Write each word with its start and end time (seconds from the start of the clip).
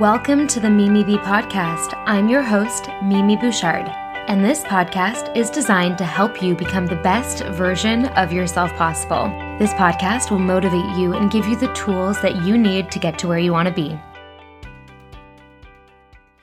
Welcome 0.00 0.46
to 0.46 0.60
the 0.60 0.70
Mimi 0.70 1.04
Bee 1.04 1.18
podcast. 1.18 1.92
I'm 2.06 2.26
your 2.26 2.40
host, 2.40 2.88
Mimi 3.02 3.36
Bouchard, 3.36 3.86
and 4.28 4.42
this 4.42 4.62
podcast 4.62 5.36
is 5.36 5.50
designed 5.50 5.98
to 5.98 6.06
help 6.06 6.42
you 6.42 6.54
become 6.54 6.86
the 6.86 6.96
best 6.96 7.44
version 7.48 8.06
of 8.06 8.32
yourself 8.32 8.72
possible. 8.76 9.24
This 9.58 9.74
podcast 9.74 10.30
will 10.30 10.38
motivate 10.38 10.96
you 10.96 11.12
and 11.12 11.30
give 11.30 11.46
you 11.46 11.54
the 11.54 11.70
tools 11.74 12.18
that 12.22 12.36
you 12.46 12.56
need 12.56 12.90
to 12.92 12.98
get 12.98 13.18
to 13.18 13.28
where 13.28 13.38
you 13.38 13.52
want 13.52 13.68
to 13.68 13.74
be. 13.74 14.00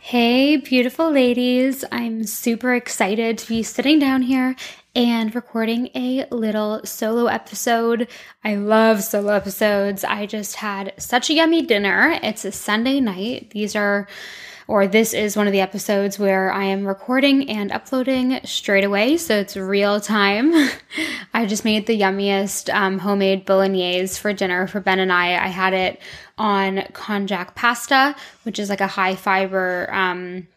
Hey, 0.07 0.55
beautiful 0.55 1.11
ladies. 1.11 1.83
I'm 1.91 2.23
super 2.23 2.73
excited 2.73 3.37
to 3.39 3.47
be 3.49 3.61
sitting 3.61 3.99
down 3.99 4.21
here 4.21 4.55
and 4.95 5.35
recording 5.35 5.89
a 5.95 6.25
little 6.31 6.79
solo 6.85 7.25
episode. 7.25 8.07
I 8.41 8.55
love 8.55 9.03
solo 9.03 9.33
episodes. 9.33 10.05
I 10.05 10.25
just 10.25 10.55
had 10.55 10.93
such 10.97 11.29
a 11.29 11.33
yummy 11.33 11.61
dinner. 11.61 12.17
It's 12.23 12.45
a 12.45 12.53
Sunday 12.53 13.01
night. 13.01 13.49
These 13.49 13.75
are 13.75 14.07
or 14.67 14.85
this 14.85 15.13
is 15.13 15.37
one 15.37 15.47
of 15.47 15.53
the 15.53 15.61
episodes 15.61 16.19
where 16.19 16.51
I 16.51 16.65
am 16.65 16.85
recording 16.85 17.49
and 17.49 17.71
uploading 17.71 18.39
straight 18.43 18.83
away, 18.83 19.15
so 19.17 19.37
it's 19.37 19.55
real 19.55 20.01
time. 20.01 20.53
I 21.33 21.45
just 21.45 21.63
made 21.63 21.87
the 21.87 21.99
yummiest 21.99 22.73
um, 22.73 22.99
homemade 22.99 23.45
bolognese 23.45 24.19
for 24.19 24.33
dinner 24.33 24.67
for 24.67 24.81
Ben 24.81 24.99
and 24.99 25.11
I. 25.11 25.35
I 25.41 25.47
had 25.47 25.73
it 25.73 26.01
on 26.37 26.77
konjac 26.91 27.55
pasta, 27.55 28.15
which 28.43 28.59
is 28.59 28.69
like 28.69 28.81
a 28.81 28.87
high 28.87 29.15
fiber, 29.15 29.89
um, 29.93 30.47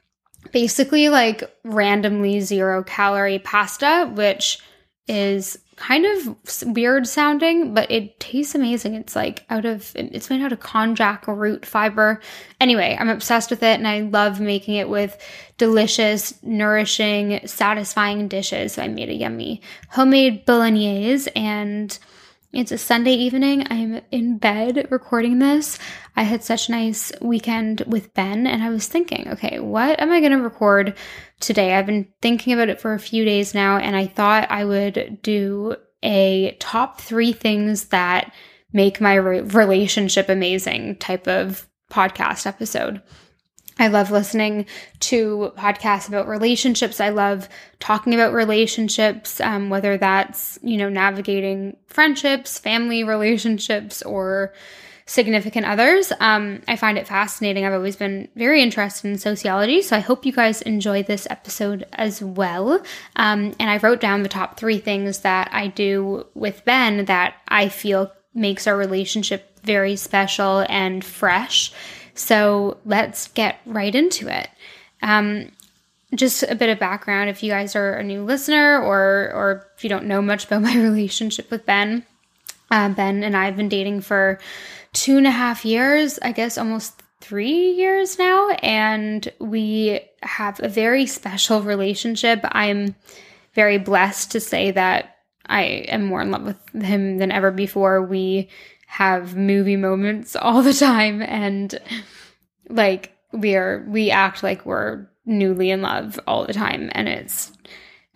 basically 0.52 1.08
like 1.08 1.45
randomly 1.64 2.41
zero 2.41 2.83
calorie 2.83 3.38
pasta, 3.38 4.11
which 4.12 4.58
is 5.06 5.58
kind 5.80 6.05
of 6.05 6.37
weird 6.66 7.07
sounding, 7.07 7.73
but 7.73 7.91
it 7.91 8.20
tastes 8.20 8.55
amazing. 8.55 8.95
It's 8.95 9.16
like 9.16 9.47
out 9.48 9.65
of 9.65 9.93
it's 9.97 10.29
made 10.29 10.43
out 10.43 10.53
of 10.53 10.61
konjac 10.61 11.27
root 11.27 11.65
fiber. 11.65 12.20
Anyway, 12.61 12.97
I'm 13.01 13.09
obsessed 13.09 13.48
with 13.48 13.62
it 13.62 13.79
and 13.79 13.89
I 13.89 14.01
love 14.01 14.41
making 14.41 14.75
it 14.75 14.91
with 14.91 15.16
delicious, 15.56 16.41
nourishing, 16.42 17.41
satisfying 17.47 18.28
dishes. 18.28 18.75
So 18.75 18.83
I 18.83 18.89
made 18.89 19.09
a 19.09 19.14
yummy 19.14 19.62
homemade 19.89 20.45
bolognese 20.45 21.31
and 21.34 21.98
it's 22.53 22.73
a 22.73 22.79
Sunday 22.79 23.12
evening. 23.12 23.65
I'm 23.70 24.01
in 24.11 24.39
bed 24.39 24.89
recording 24.91 25.39
this. 25.39 25.79
I 26.17 26.25
had 26.25 26.43
such 26.43 26.69
a 26.69 26.73
nice 26.73 27.12
weekend 27.20 27.83
with 27.87 28.12
Ben, 28.15 28.47
and 28.47 28.62
I 28.62 28.70
was 28.70 28.89
thinking, 28.89 29.29
okay, 29.29 29.61
what 29.61 30.01
am 30.01 30.11
I 30.11 30.19
going 30.19 30.33
to 30.33 30.39
record 30.39 30.97
today? 31.39 31.75
I've 31.75 31.87
been 31.87 32.09
thinking 32.21 32.53
about 32.53 32.69
it 32.69 32.81
for 32.81 32.93
a 32.93 32.98
few 32.98 33.25
days 33.25 33.55
now, 33.55 33.78
and 33.78 33.95
I 33.95 34.09
thought 34.09 34.51
I 34.51 34.65
would 34.65 35.21
do 35.23 35.77
a 36.03 36.56
top 36.59 37.01
three 37.01 37.33
things 37.33 37.87
that 37.87 38.33
make 38.73 39.01
my 39.01 39.15
re- 39.15 39.43
relationship 39.43 40.28
amazing 40.28 40.97
type 40.97 41.28
of 41.28 41.69
podcast 41.89 42.47
episode. 42.47 43.01
I 43.81 43.89
love 43.89 44.11
listening 44.11 44.67
to 45.00 45.53
podcasts 45.56 46.06
about 46.06 46.28
relationships. 46.28 47.00
I 47.00 47.09
love 47.09 47.48
talking 47.81 48.12
about 48.12 48.34
relationships, 48.34 49.41
um, 49.41 49.70
whether 49.70 49.97
that's, 49.97 50.59
you 50.62 50.77
know, 50.77 50.91
navigating 50.91 51.78
friendships, 51.87 52.59
family 52.59 53.05
relationships, 53.05 54.03
or 54.03 54.53
significant 55.06 55.64
others. 55.67 56.12
Um, 56.20 56.61
I 56.69 56.77
find 56.77 56.98
it 56.98 57.09
fascinating. 57.09 57.64
I've 57.64 57.72
always 57.72 57.97
been 57.97 58.28
very 58.37 58.62
interested 58.62 59.09
in 59.09 59.19
sociology, 59.19 59.81
so 59.81 59.97
I 59.97 60.00
hope 60.00 60.27
you 60.27 60.33
guys 60.33 60.61
enjoy 60.62 61.03
this 61.03 61.27
episode 61.31 61.87
as 61.94 62.22
well. 62.22 62.83
Um, 63.17 63.55
and 63.59 63.70
I 63.70 63.78
wrote 63.78 64.00
down 64.00 64.22
the 64.22 64.28
top 64.28 64.59
three 64.59 64.78
things 64.78 65.20
that 65.20 65.48
I 65.53 65.69
do 65.69 66.27
with 66.34 66.67
Ben 66.67 67.06
that 67.06 67.34
I 67.48 67.70
feel 67.70 68.12
makes 68.34 68.67
our 68.67 68.77
relationship 68.77 69.59
very 69.65 69.97
special 69.97 70.65
and 70.69 71.05
fresh 71.05 71.72
so 72.14 72.78
let's 72.84 73.28
get 73.28 73.61
right 73.66 73.94
into 73.94 74.28
it. 74.28 74.48
Um, 75.03 75.53
just 76.14 76.42
a 76.42 76.55
bit 76.55 76.70
of 76.70 76.78
background 76.78 77.30
if 77.30 77.42
you 77.42 77.50
guys 77.50 77.77
are 77.77 77.94
a 77.94 78.03
new 78.03 78.25
listener 78.25 78.80
or 78.80 79.30
or 79.33 79.66
if 79.76 79.84
you 79.84 79.91
don't 79.91 80.06
know 80.06 80.21
much 80.21 80.44
about 80.47 80.62
my 80.71 80.75
relationship 80.76 81.50
with 81.50 81.66
Ben. 81.66 82.04
Uh, 82.71 82.88
ben 82.88 83.25
and 83.25 83.37
I 83.37 83.47
have 83.47 83.56
been 83.56 83.69
dating 83.69 84.00
for 84.00 84.38
two 84.93 85.16
and 85.16 85.26
a 85.26 85.31
half 85.31 85.65
years, 85.65 86.19
I 86.22 86.32
guess 86.32 86.56
almost 86.56 87.03
three 87.21 87.72
years 87.72 88.19
now, 88.19 88.50
and 88.62 89.31
we 89.41 90.00
have 90.22 90.60
a 90.60 90.69
very 90.69 91.06
special 91.06 91.62
relationship. 91.62 92.41
I'm 92.44 92.94
very 93.54 93.78
blessed 93.78 94.32
to 94.32 94.41
say 94.41 94.71
that 94.71 95.16
I 95.47 95.62
am 95.62 96.06
more 96.06 96.22
in 96.22 96.31
love 96.31 96.42
with 96.44 96.82
him 96.82 97.19
than 97.19 97.32
ever 97.32 97.50
before. 97.50 98.03
We 98.03 98.48
have 98.91 99.37
movie 99.37 99.77
moments 99.77 100.34
all 100.41 100.62
the 100.62 100.75
time 100.75 101.23
and 101.23 101.78
like 102.69 103.17
we 103.33 103.55
are 103.55 103.84
we 103.89 104.11
act 104.11 104.43
like 104.43 104.67
we're 104.67 105.06
newly 105.25 105.71
in 105.71 105.81
love 105.81 106.19
all 106.27 106.45
the 106.45 106.53
time 106.53 106.91
and 106.93 107.09
it's 107.09 107.53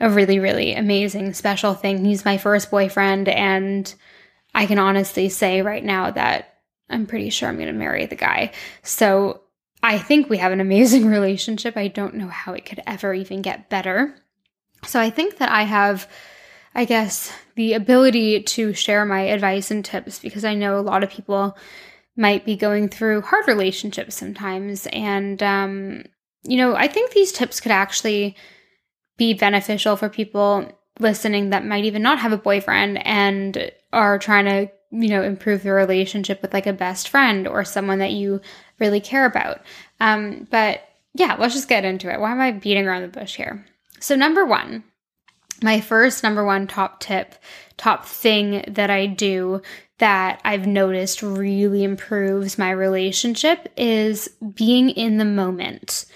a 0.01 0.11
really 0.11 0.41
really 0.41 0.75
amazing 0.75 1.33
special 1.33 1.75
thing. 1.75 2.05
He's 2.05 2.25
my 2.25 2.39
first 2.39 2.73
boyfriend 2.73 3.29
and 3.29 3.95
I 4.53 4.67
can 4.67 4.81
honestly 4.81 5.29
say 5.29 5.62
right 5.62 5.85
now 5.85 6.11
that 6.11 6.55
I'm 6.91 7.06
pretty 7.06 7.31
sure 7.31 7.49
I'm 7.49 7.56
going 7.56 7.69
to 7.69 7.73
marry 7.73 8.06
the 8.06 8.17
guy. 8.17 8.53
So 8.83 9.43
I 9.83 9.99
think 9.99 10.29
we 10.29 10.39
have 10.39 10.53
an 10.53 10.61
amazing 10.61 11.06
relationship. 11.11 11.77
I 11.77 11.87
don't 11.87 12.15
know 12.15 12.29
how 12.29 12.53
it 12.53 12.65
could 12.65 12.83
ever 12.85 13.15
even 13.15 13.43
get 13.43 13.71
better. 13.71 14.15
So 14.85 15.01
I 15.01 15.11
think 15.11 15.39
that 15.39 15.51
I 15.51 15.62
have 15.62 16.09
I 16.75 16.85
guess, 16.85 17.33
the 17.55 17.75
ability 17.75 18.43
to 18.43 18.73
share 18.73 19.05
my 19.05 19.21
advice 19.23 19.71
and 19.71 19.85
tips 19.85 20.19
because 20.19 20.45
I 20.45 20.55
know 20.55 20.79
a 20.79 20.83
lot 20.83 21.05
of 21.05 21.11
people 21.11 21.57
might 22.17 22.45
be 22.45 22.57
going 22.57 22.89
through 22.89 23.23
hard 23.23 23.47
relationships 23.47 24.17
sometimes. 24.17 24.87
And, 24.93 25.43
um, 25.43 26.05
you 26.43 26.57
know, 26.57 26.75
I 26.75 26.89
think 26.89 27.12
these 27.12 27.33
tips 27.33 27.61
could 27.61 27.73
actually 27.73 28.37
be 29.17 29.35
beneficial 29.35 29.97
for 29.97 30.09
people 30.09 30.69
listening 30.99 31.51
that 31.51 31.65
might 31.65 31.85
even 31.85 32.03
not 32.03 32.19
have 32.19 32.33
a 32.33 32.39
boyfriend 32.39 33.05
and 33.06 33.71
are 33.93 34.19
trying 34.19 34.45
to, 34.45 34.73
you 34.91 35.09
know, 35.09 35.23
improve 35.23 35.62
their 35.62 35.75
relationship 35.75 36.43
with 36.43 36.53
like 36.53 36.67
a 36.67 36.73
best 36.73 37.09
friend 37.09 37.47
or 37.49 37.65
someone 37.65 37.99
that 37.99 38.12
you 38.12 38.41
really 38.79 39.01
care 39.01 39.27
about. 39.27 39.61
Um, 40.01 40.47
but 40.51 40.83
yeah, 41.15 41.37
let's 41.39 41.55
just 41.55 41.69
get 41.69 41.85
into 41.85 42.12
it. 42.12 42.21
Why 42.21 42.33
am 42.33 42.41
I 42.41 42.53
beating 42.53 42.87
around 42.87 43.03
the 43.03 43.09
bush 43.09 43.37
here? 43.37 43.65
So, 44.01 44.17
number 44.17 44.45
one, 44.45 44.85
my 45.62 45.81
first 45.81 46.22
number 46.22 46.44
one 46.44 46.66
top 46.66 47.00
tip, 47.00 47.34
top 47.76 48.06
thing 48.06 48.65
that 48.69 48.91
I 48.91 49.06
do 49.06 49.62
that 49.98 50.41
I've 50.44 50.66
noticed 50.66 51.22
really 51.22 51.84
improves 51.84 52.59
my 52.59 52.70
relationship 52.70 53.72
is 53.76 54.28
being 54.54 54.91
in 54.91 55.19
the 55.19 55.25
moment. 55.25 56.06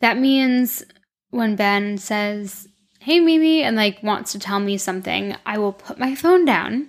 That 0.00 0.18
means 0.18 0.84
when 1.30 1.56
Ben 1.56 1.98
says, 1.98 2.68
Hey, 3.00 3.20
Mimi, 3.20 3.62
and 3.62 3.76
like 3.76 4.02
wants 4.02 4.32
to 4.32 4.38
tell 4.38 4.58
me 4.58 4.78
something, 4.78 5.36
I 5.44 5.58
will 5.58 5.72
put 5.72 5.98
my 5.98 6.14
phone 6.14 6.44
down. 6.44 6.88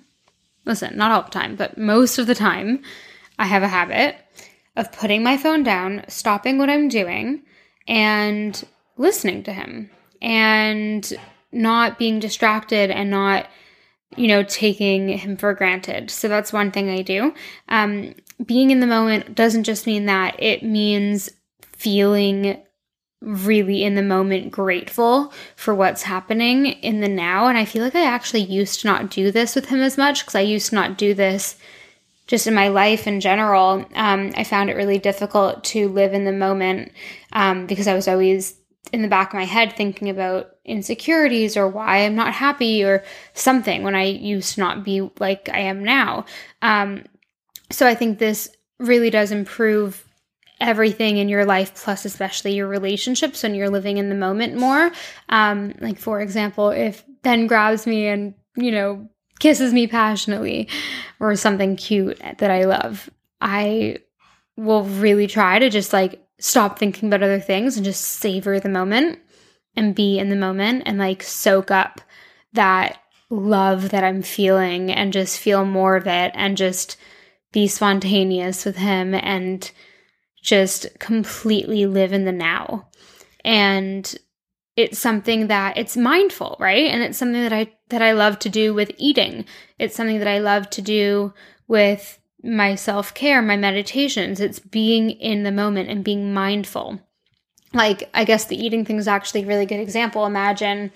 Listen, 0.65 0.97
not 0.97 1.11
all 1.11 1.23
the 1.23 1.29
time, 1.29 1.55
but 1.55 1.77
most 1.77 2.17
of 2.17 2.27
the 2.27 2.35
time, 2.35 2.81
I 3.39 3.45
have 3.45 3.63
a 3.63 3.67
habit 3.67 4.15
of 4.75 4.91
putting 4.91 5.23
my 5.23 5.37
phone 5.37 5.63
down, 5.63 6.03
stopping 6.07 6.57
what 6.57 6.69
I'm 6.69 6.87
doing, 6.87 7.43
and 7.87 8.63
listening 8.97 9.43
to 9.43 9.53
him. 9.53 9.89
And 10.21 11.13
not 11.57 11.97
being 11.97 12.19
distracted 12.19 12.91
and 12.91 13.09
not 13.09 13.47
you 14.15 14.27
know 14.27 14.43
taking 14.43 15.09
him 15.09 15.35
for 15.35 15.53
granted. 15.53 16.09
So 16.11 16.27
that's 16.27 16.53
one 16.53 16.71
thing 16.71 16.89
i 16.89 17.01
do. 17.01 17.33
Um, 17.67 18.15
being 18.45 18.71
in 18.71 18.79
the 18.79 18.87
moment 18.87 19.35
doesn't 19.35 19.63
just 19.63 19.87
mean 19.87 20.05
that. 20.05 20.35
It 20.41 20.63
means 20.63 21.29
feeling 21.61 22.61
really 23.21 23.83
in 23.83 23.95
the 23.95 24.03
moment 24.03 24.51
grateful 24.51 25.33
for 25.55 25.73
what's 25.73 26.03
happening 26.03 26.67
in 26.67 27.01
the 27.01 27.09
now. 27.09 27.47
And 27.47 27.57
i 27.57 27.65
feel 27.65 27.83
like 27.83 27.95
i 27.95 28.05
actually 28.05 28.43
used 28.43 28.81
to 28.81 28.87
not 28.87 29.09
do 29.09 29.31
this 29.31 29.55
with 29.55 29.69
him 29.69 29.81
as 29.81 29.97
much 29.97 30.21
because 30.21 30.35
i 30.35 30.41
used 30.41 30.69
to 30.69 30.75
not 30.75 30.97
do 30.97 31.13
this 31.13 31.57
just 32.27 32.45
in 32.45 32.53
my 32.53 32.67
life 32.67 33.07
in 33.07 33.19
general. 33.19 33.85
Um, 33.95 34.31
i 34.35 34.43
found 34.43 34.69
it 34.69 34.75
really 34.75 34.99
difficult 34.99 35.63
to 35.65 35.89
live 35.89 36.13
in 36.13 36.25
the 36.25 36.31
moment 36.31 36.91
um, 37.33 37.65
because 37.65 37.87
i 37.87 37.95
was 37.95 38.07
always 38.07 38.55
in 38.93 39.01
the 39.01 39.07
back 39.07 39.29
of 39.29 39.37
my 39.37 39.45
head 39.45 39.73
thinking 39.73 40.09
about 40.09 40.51
insecurities 40.65 41.57
or 41.57 41.67
why 41.67 41.99
I'm 41.99 42.15
not 42.15 42.33
happy 42.33 42.83
or 42.83 43.03
something 43.33 43.83
when 43.83 43.95
I 43.95 44.03
used 44.03 44.55
to 44.55 44.61
not 44.61 44.83
be 44.83 45.09
like 45.19 45.49
I 45.49 45.59
am 45.59 45.83
now. 45.83 46.25
Um, 46.61 47.05
so 47.71 47.85
I 47.87 47.95
think 47.95 48.19
this 48.19 48.49
really 48.79 49.09
does 49.09 49.31
improve 49.31 50.03
everything 50.59 51.17
in 51.17 51.29
your 51.29 51.45
life, 51.45 51.75
plus 51.75 52.05
especially 52.05 52.53
your 52.53 52.67
relationships 52.67 53.43
when 53.43 53.55
you're 53.55 53.69
living 53.69 53.97
in 53.97 54.09
the 54.09 54.15
moment 54.15 54.55
more. 54.55 54.91
Um, 55.29 55.73
like 55.79 55.99
for 55.99 56.21
example, 56.21 56.69
if 56.69 57.03
Ben 57.21 57.47
grabs 57.47 57.85
me 57.85 58.07
and 58.07 58.33
you 58.55 58.71
know 58.71 59.07
kisses 59.39 59.73
me 59.73 59.87
passionately 59.87 60.67
or 61.19 61.35
something 61.35 61.75
cute 61.75 62.19
that 62.37 62.51
I 62.51 62.65
love, 62.65 63.09
I 63.39 63.99
will 64.55 64.83
really 64.83 65.27
try 65.27 65.59
to 65.59 65.69
just 65.69 65.93
like 65.93 66.26
stop 66.39 66.77
thinking 66.77 67.09
about 67.09 67.23
other 67.23 67.39
things 67.39 67.75
and 67.75 67.85
just 67.85 68.01
savor 68.01 68.59
the 68.59 68.69
moment 68.69 69.19
and 69.75 69.95
be 69.95 70.19
in 70.19 70.29
the 70.29 70.35
moment 70.35 70.83
and 70.85 70.97
like 70.97 71.23
soak 71.23 71.71
up 71.71 72.01
that 72.53 72.99
love 73.29 73.89
that 73.89 74.03
I'm 74.03 74.21
feeling 74.21 74.91
and 74.91 75.13
just 75.13 75.39
feel 75.39 75.65
more 75.65 75.95
of 75.95 76.07
it 76.07 76.31
and 76.33 76.57
just 76.57 76.97
be 77.51 77.67
spontaneous 77.67 78.65
with 78.65 78.77
him 78.77 79.13
and 79.13 79.69
just 80.41 80.87
completely 80.99 81.85
live 81.85 82.13
in 82.13 82.25
the 82.25 82.31
now. 82.31 82.89
And 83.43 84.15
it's 84.75 84.99
something 84.99 85.47
that 85.47 85.77
it's 85.77 85.97
mindful, 85.97 86.55
right? 86.59 86.85
And 86.85 87.01
it's 87.01 87.17
something 87.17 87.41
that 87.41 87.53
I 87.53 87.73
that 87.89 88.01
I 88.01 88.11
love 88.11 88.39
to 88.39 88.49
do 88.49 88.73
with 88.73 88.91
eating. 88.97 89.45
It's 89.79 89.95
something 89.95 90.19
that 90.19 90.27
I 90.27 90.39
love 90.39 90.69
to 90.71 90.81
do 90.81 91.33
with 91.67 92.19
my 92.43 92.75
self-care, 92.75 93.41
my 93.41 93.57
meditations. 93.57 94.39
It's 94.39 94.59
being 94.59 95.11
in 95.11 95.43
the 95.43 95.51
moment 95.51 95.89
and 95.89 96.03
being 96.03 96.33
mindful. 96.33 96.99
Like 97.73 98.09
I 98.13 98.23
guess 98.23 98.45
the 98.45 98.61
eating 98.61 98.85
thing 98.85 98.97
is 98.97 99.07
actually 99.07 99.43
a 99.43 99.47
really 99.47 99.65
good 99.65 99.79
example. 99.79 100.25
Imagine 100.25 100.91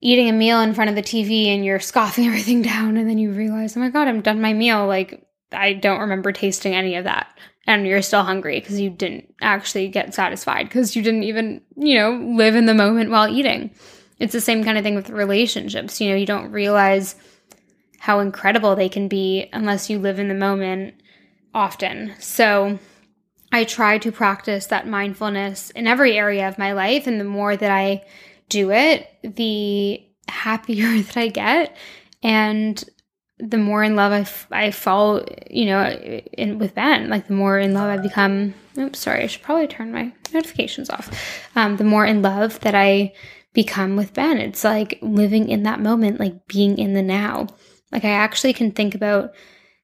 eating 0.00 0.28
a 0.28 0.32
meal 0.32 0.60
in 0.60 0.74
front 0.74 0.90
of 0.90 0.96
the 0.96 1.02
TV 1.02 1.46
and 1.46 1.64
you're 1.64 1.80
scoffing 1.80 2.26
everything 2.28 2.62
down 2.62 2.96
and 2.96 3.08
then 3.08 3.18
you 3.18 3.30
realize, 3.32 3.76
"Oh 3.76 3.80
my 3.80 3.90
god, 3.90 4.08
I'm 4.08 4.20
done 4.20 4.40
my 4.40 4.52
meal." 4.52 4.86
Like 4.86 5.26
I 5.52 5.74
don't 5.74 6.00
remember 6.00 6.32
tasting 6.32 6.74
any 6.74 6.96
of 6.96 7.04
that. 7.04 7.36
And 7.68 7.86
you're 7.86 8.02
still 8.02 8.22
hungry 8.22 8.60
because 8.60 8.80
you 8.80 8.90
didn't 8.90 9.34
actually 9.40 9.88
get 9.88 10.14
satisfied 10.14 10.68
because 10.68 10.94
you 10.94 11.02
didn't 11.02 11.24
even, 11.24 11.62
you 11.76 11.96
know, 11.96 12.12
live 12.12 12.54
in 12.54 12.66
the 12.66 12.74
moment 12.74 13.10
while 13.10 13.28
eating. 13.28 13.70
It's 14.20 14.32
the 14.32 14.40
same 14.40 14.62
kind 14.62 14.78
of 14.78 14.84
thing 14.84 14.94
with 14.94 15.10
relationships. 15.10 16.00
You 16.00 16.10
know, 16.10 16.16
you 16.16 16.26
don't 16.26 16.52
realize 16.52 17.16
how 18.06 18.20
incredible 18.20 18.76
they 18.76 18.88
can 18.88 19.08
be 19.08 19.48
unless 19.52 19.90
you 19.90 19.98
live 19.98 20.20
in 20.20 20.28
the 20.28 20.34
moment 20.34 20.94
often. 21.52 22.14
So 22.20 22.78
I 23.50 23.64
try 23.64 23.98
to 23.98 24.12
practice 24.12 24.66
that 24.66 24.86
mindfulness 24.86 25.70
in 25.70 25.88
every 25.88 26.16
area 26.16 26.46
of 26.46 26.56
my 26.56 26.70
life. 26.70 27.08
And 27.08 27.18
the 27.18 27.24
more 27.24 27.56
that 27.56 27.70
I 27.72 28.04
do 28.48 28.70
it, 28.70 29.08
the 29.24 30.00
happier 30.28 30.86
that 31.02 31.16
I 31.16 31.26
get. 31.26 31.76
And 32.22 32.82
the 33.40 33.58
more 33.58 33.82
in 33.82 33.96
love 33.96 34.12
I, 34.12 34.20
f- 34.20 34.46
I 34.52 34.70
fall, 34.70 35.24
you 35.50 35.66
know, 35.66 35.90
in 35.90 36.60
with 36.60 36.76
Ben, 36.76 37.08
like 37.10 37.26
the 37.26 37.34
more 37.34 37.58
in 37.58 37.74
love 37.74 37.90
I 37.90 38.00
become. 38.00 38.54
Oops, 38.78 39.00
sorry, 39.00 39.24
I 39.24 39.26
should 39.26 39.42
probably 39.42 39.66
turn 39.66 39.90
my 39.90 40.12
notifications 40.32 40.90
off. 40.90 41.10
Um, 41.56 41.76
the 41.76 41.82
more 41.82 42.06
in 42.06 42.22
love 42.22 42.60
that 42.60 42.76
I 42.76 43.14
become 43.52 43.96
with 43.96 44.14
Ben, 44.14 44.38
it's 44.38 44.62
like 44.62 44.96
living 45.02 45.48
in 45.48 45.64
that 45.64 45.80
moment, 45.80 46.20
like 46.20 46.46
being 46.46 46.78
in 46.78 46.94
the 46.94 47.02
now. 47.02 47.48
Like 47.96 48.04
I 48.04 48.10
actually 48.10 48.52
can 48.52 48.70
think 48.70 48.94
about 48.94 49.34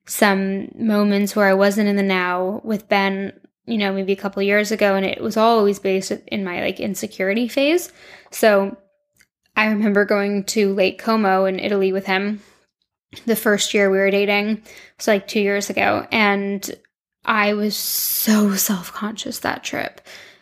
some 0.06 0.68
moments 0.76 1.34
where 1.34 1.46
I 1.46 1.54
wasn't 1.54 1.88
in 1.88 1.96
the 1.96 2.02
now 2.04 2.60
with 2.62 2.88
Ben, 2.88 3.32
you 3.66 3.78
know, 3.78 3.92
maybe 3.92 4.12
a 4.12 4.16
couple 4.16 4.42
years 4.42 4.70
ago, 4.70 4.94
and 4.94 5.04
it 5.04 5.20
was 5.20 5.36
always 5.36 5.80
based 5.80 6.12
in 6.28 6.44
my 6.44 6.60
like 6.60 6.78
insecurity 6.78 7.48
phase. 7.48 7.90
So 8.30 8.76
I 9.56 9.66
remember 9.66 10.04
going 10.04 10.44
to 10.44 10.74
Lake 10.74 11.00
Como 11.00 11.46
in 11.46 11.58
Italy 11.58 11.92
with 11.92 12.06
him 12.06 12.40
the 13.26 13.36
first 13.36 13.74
year 13.74 13.90
we 13.90 13.98
were 13.98 14.10
dating. 14.10 14.62
It's 14.96 15.06
like 15.06 15.28
two 15.28 15.40
years 15.40 15.70
ago. 15.70 16.06
And 16.10 16.68
I 17.24 17.54
was 17.54 17.76
so 17.76 18.54
self 18.56 18.92
conscious 18.92 19.40
that 19.40 19.64
trip. 19.64 20.00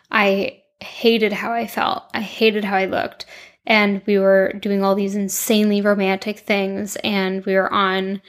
I 0.09 0.61
hated 0.79 1.33
how 1.33 1.53
I 1.53 1.67
felt, 1.67 2.03
I 2.13 2.21
hated 2.21 2.65
how 2.65 2.75
I 2.75 2.85
looked. 2.85 3.25
And 3.65 4.01
we 4.05 4.17
were 4.17 4.53
doing 4.53 4.83
all 4.83 4.95
these 4.95 5.15
insanely 5.15 5.81
romantic 5.81 6.39
things, 6.39 6.95
and 6.97 7.45
we 7.45 7.53
were 7.53 7.71
on 7.71 8.21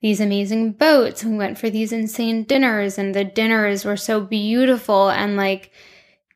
these 0.00 0.20
amazing 0.20 0.72
boats, 0.72 1.22
and 1.22 1.32
we 1.32 1.38
went 1.38 1.58
for 1.58 1.70
these 1.70 1.92
insane 1.92 2.44
dinners, 2.44 2.98
and 2.98 3.14
the 3.14 3.24
dinners 3.24 3.84
were 3.84 3.96
so 3.96 4.20
beautiful 4.20 5.08
and 5.10 5.36
like 5.36 5.70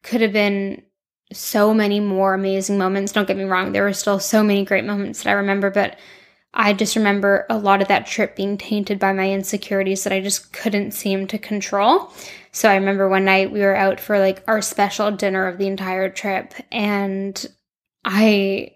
could 0.02 0.20
have 0.20 0.32
been 0.32 0.82
so 1.32 1.72
many 1.72 2.00
more 2.00 2.34
amazing 2.34 2.78
moments. 2.78 3.12
Don't 3.12 3.28
get 3.28 3.36
me 3.36 3.44
wrong, 3.44 3.72
there 3.72 3.84
were 3.84 3.92
still 3.92 4.18
so 4.18 4.42
many 4.42 4.64
great 4.64 4.84
moments 4.84 5.22
that 5.22 5.30
I 5.30 5.34
remember, 5.34 5.70
but 5.70 5.98
I 6.52 6.72
just 6.72 6.96
remember 6.96 7.46
a 7.48 7.56
lot 7.56 7.80
of 7.80 7.88
that 7.88 8.06
trip 8.06 8.34
being 8.34 8.58
tainted 8.58 8.98
by 8.98 9.12
my 9.12 9.30
insecurities 9.30 10.02
that 10.02 10.12
I 10.12 10.20
just 10.20 10.52
couldn't 10.52 10.90
seem 10.90 11.28
to 11.28 11.38
control. 11.38 12.12
So 12.50 12.68
I 12.68 12.74
remember 12.74 13.08
one 13.08 13.24
night 13.24 13.52
we 13.52 13.60
were 13.60 13.76
out 13.76 14.00
for 14.00 14.18
like 14.18 14.42
our 14.48 14.60
special 14.60 15.12
dinner 15.12 15.46
of 15.46 15.58
the 15.58 15.68
entire 15.68 16.10
trip 16.10 16.54
and 16.72 17.46
I 18.04 18.72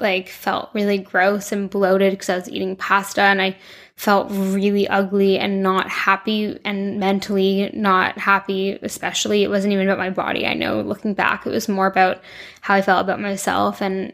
like 0.00 0.28
felt 0.28 0.70
really 0.74 0.98
gross 0.98 1.52
and 1.52 1.70
bloated 1.70 2.12
because 2.12 2.28
I 2.28 2.36
was 2.36 2.48
eating 2.48 2.76
pasta 2.76 3.22
and 3.22 3.40
I 3.40 3.56
felt 3.96 4.28
really 4.30 4.88
ugly 4.88 5.38
and 5.38 5.62
not 5.62 5.88
happy 5.88 6.58
and 6.64 6.98
mentally 6.98 7.70
not 7.74 8.18
happy, 8.18 8.72
especially. 8.82 9.44
It 9.44 9.50
wasn't 9.50 9.72
even 9.72 9.86
about 9.86 9.98
my 9.98 10.10
body. 10.10 10.46
I 10.46 10.54
know 10.54 10.80
looking 10.80 11.14
back, 11.14 11.46
it 11.46 11.50
was 11.50 11.68
more 11.68 11.86
about 11.86 12.20
how 12.60 12.74
I 12.74 12.82
felt 12.82 13.02
about 13.02 13.20
myself. 13.20 13.80
And, 13.80 14.12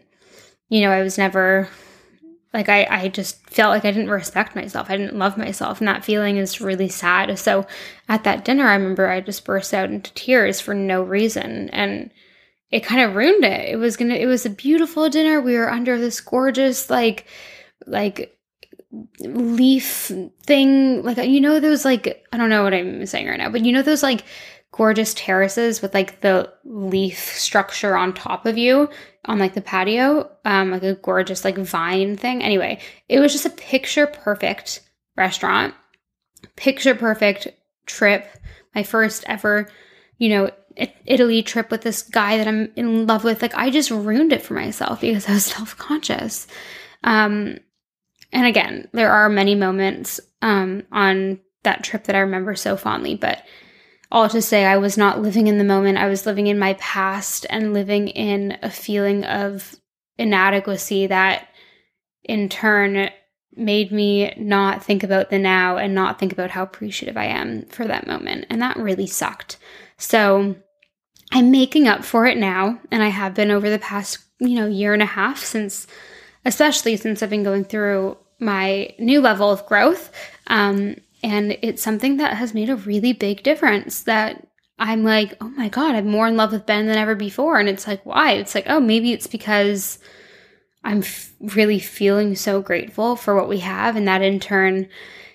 you 0.69 0.82
know, 0.82 0.91
I 0.91 1.03
was 1.03 1.17
never 1.17 1.69
like 2.53 2.69
I, 2.69 2.87
I 2.91 3.08
just 3.08 3.49
felt 3.49 3.70
like 3.70 3.85
I 3.85 3.93
didn't 3.93 4.11
respect 4.11 4.56
myself. 4.56 4.91
I 4.91 4.96
didn't 4.96 5.19
love 5.19 5.38
myself. 5.38 5.79
And 5.81 5.88
that 5.88 6.05
feeling 6.05 6.37
is 6.37 6.61
really 6.61 6.88
sad. 6.88 7.38
So 7.38 7.67
at 8.08 8.25
that 8.25 8.44
dinner, 8.44 8.67
I 8.67 8.75
remember 8.75 9.08
I 9.08 9.20
just 9.20 9.44
burst 9.44 9.73
out 9.73 9.91
into 9.91 10.12
tears 10.14 10.61
for 10.61 10.75
no 10.75 11.03
reason. 11.03 11.70
And 11.70 12.11
it 12.70 12.84
kind 12.84 13.00
of 13.02 13.17
ruined 13.17 13.44
it. 13.44 13.69
It 13.69 13.76
was 13.76 13.96
gonna 13.96 14.14
it 14.14 14.26
was 14.26 14.46
a 14.46 14.50
beautiful 14.50 15.08
dinner. 15.08 15.40
We 15.40 15.56
were 15.56 15.70
under 15.70 15.99
this 15.99 16.20
gorgeous, 16.20 16.88
like 16.88 17.26
like 17.87 18.37
leaf 19.20 20.11
thing. 20.44 21.02
Like 21.02 21.19
you 21.19 21.40
know 21.40 21.61
those 21.61 21.84
like 21.84 22.25
I 22.32 22.37
don't 22.37 22.50
know 22.50 22.62
what 22.62 22.75
I'm 22.75 23.05
saying 23.06 23.28
right 23.28 23.38
now, 23.38 23.50
but 23.50 23.64
you 23.64 23.72
know 23.72 23.82
those 23.82 24.02
like 24.02 24.25
gorgeous 24.72 25.14
terraces 25.14 25.82
with 25.82 25.94
like 25.94 26.20
the 26.20 26.52
leaf 26.64 27.19
structure 27.19 27.96
on 27.96 28.14
top 28.14 28.46
of 28.46 28.56
you 28.56 28.88
on 29.25 29.38
like 29.38 29.55
the 29.55 29.61
patio, 29.61 30.31
um, 30.44 30.70
like 30.70 30.82
a 30.82 30.94
gorgeous 30.94 31.44
like 31.44 31.58
vine 31.58 32.17
thing. 32.17 32.43
Anyway, 32.43 32.81
it 33.08 33.20
was 33.20 33.32
just 33.32 33.46
a 33.46 33.50
picture 33.50 34.06
perfect 34.06 34.81
restaurant, 35.17 35.75
picture 36.56 36.94
perfect 36.94 37.49
trip. 37.87 38.28
My 38.75 38.84
first 38.84 39.25
ever, 39.26 39.69
you 40.19 40.28
know, 40.28 40.50
Italy 40.76 41.43
trip 41.43 41.70
with 41.70 41.82
this 41.82 42.02
guy 42.02 42.37
that 42.37 42.49
I'm 42.49 42.72
in 42.76 43.06
love 43.06 43.25
with. 43.25 43.43
Like 43.43 43.55
I 43.55 43.70
just 43.70 43.90
ruined 43.90 44.32
it 44.32 44.43
for 44.43 44.55
myself 44.55 45.00
because 45.00 45.28
I 45.28 45.32
was 45.32 45.44
self 45.56 45.76
conscious. 45.76 46.46
Um, 47.02 47.58
and 48.32 48.46
again, 48.46 48.88
there 48.93 49.12
are 49.12 49.28
many 49.28 49.55
moments 49.55 50.20
um, 50.43 50.84
on 50.93 51.40
that 51.62 51.82
trip 51.82 52.05
that 52.05 52.17
I 52.17 52.20
remember 52.20 52.55
so 52.55 52.76
fondly, 52.76 53.17
but 53.17 53.44
all 54.12 54.28
to 54.28 54.43
say 54.43 54.64
I 54.64 54.78
was 54.78 54.96
not 54.96 55.20
living 55.20 55.46
in 55.46 55.58
the 55.58 55.64
moment. 55.64 55.99
I 55.99 56.08
was 56.08 56.26
living 56.26 56.46
in 56.46 56.58
my 56.58 56.75
past 56.75 57.46
and 57.50 57.75
living 57.75 58.08
in 58.08 58.58
a 58.62 58.70
feeling 58.70 59.25
of 59.25 59.76
inadequacy 60.19 61.06
that 61.08 61.49
in 62.25 62.49
turn 62.49 63.11
made 63.56 63.90
me 63.90 64.32
not 64.37 64.84
think 64.84 65.02
about 65.02 65.31
the 65.31 65.38
now 65.38 65.76
and 65.76 65.94
not 65.94 66.19
think 66.19 66.32
about 66.32 66.50
how 66.50 66.62
appreciative 66.62 67.17
I 67.17 67.26
am 67.26 67.67
for 67.67 67.87
that 67.87 68.06
moment. 68.06 68.46
And 68.49 68.62
that 68.62 68.76
really 68.76 69.06
sucked. 69.06 69.58
So 70.00 70.56
I'm 71.31 71.51
making 71.51 71.86
up 71.86 72.05
for 72.05 72.27
it 72.27 72.36
now. 72.36 72.81
And 72.91 73.03
I 73.03 73.08
have 73.08 73.34
been 73.34 73.51
over 73.51 73.70
the 73.70 73.79
past, 73.79 74.19
you 74.41 74.56
know, 74.56 74.67
year 74.67 74.93
and 74.93 75.03
a 75.03 75.06
half 75.06 75.39
since, 75.39 75.86
especially 76.44 76.96
since 76.96 77.22
I've 77.22 77.31
been 77.31 77.44
going 77.44 77.65
through 77.65 78.17
my 78.41 78.94
new 78.98 79.20
level 79.20 79.51
of 79.51 79.67
growth. 79.67 80.10
Um, 80.48 80.96
and 81.22 81.56
it's 81.63 81.82
something 81.82 82.17
that 82.17 82.36
has 82.36 82.55
made 82.55 82.70
a 82.70 82.77
really 82.77 83.13
big 83.13 83.43
difference 83.43 84.03
that 84.03 84.46
I'm 84.79 85.05
like, 85.05 85.36
oh 85.43 85.48
my 85.51 85.69
God, 85.69 85.94
I'm 85.94 86.08
more 86.08 86.27
in 86.27 86.39
love 86.39 86.53
with 86.53 86.65
Ben 86.65 86.86
than 86.86 86.96
ever 86.96 87.15
before. 87.15 87.58
And 87.60 87.69
it's 87.69 87.86
like, 87.86 88.05
why? 88.06 88.32
It's 88.32 88.55
like, 88.55 88.65
oh, 88.67 88.81
maybe 88.81 89.13
it's 89.13 89.27
because 89.27 89.98
I'm 90.82 91.01
f- 91.01 91.34
really 91.41 91.79
feeling 91.79 92.34
so 92.34 92.63
grateful 92.63 93.15
for 93.15 93.36
what 93.36 93.48
we 93.48 93.58
have. 93.58 93.94
And 93.94 94.08
that 94.08 94.22
in 94.22 94.41
turn, 94.41 94.89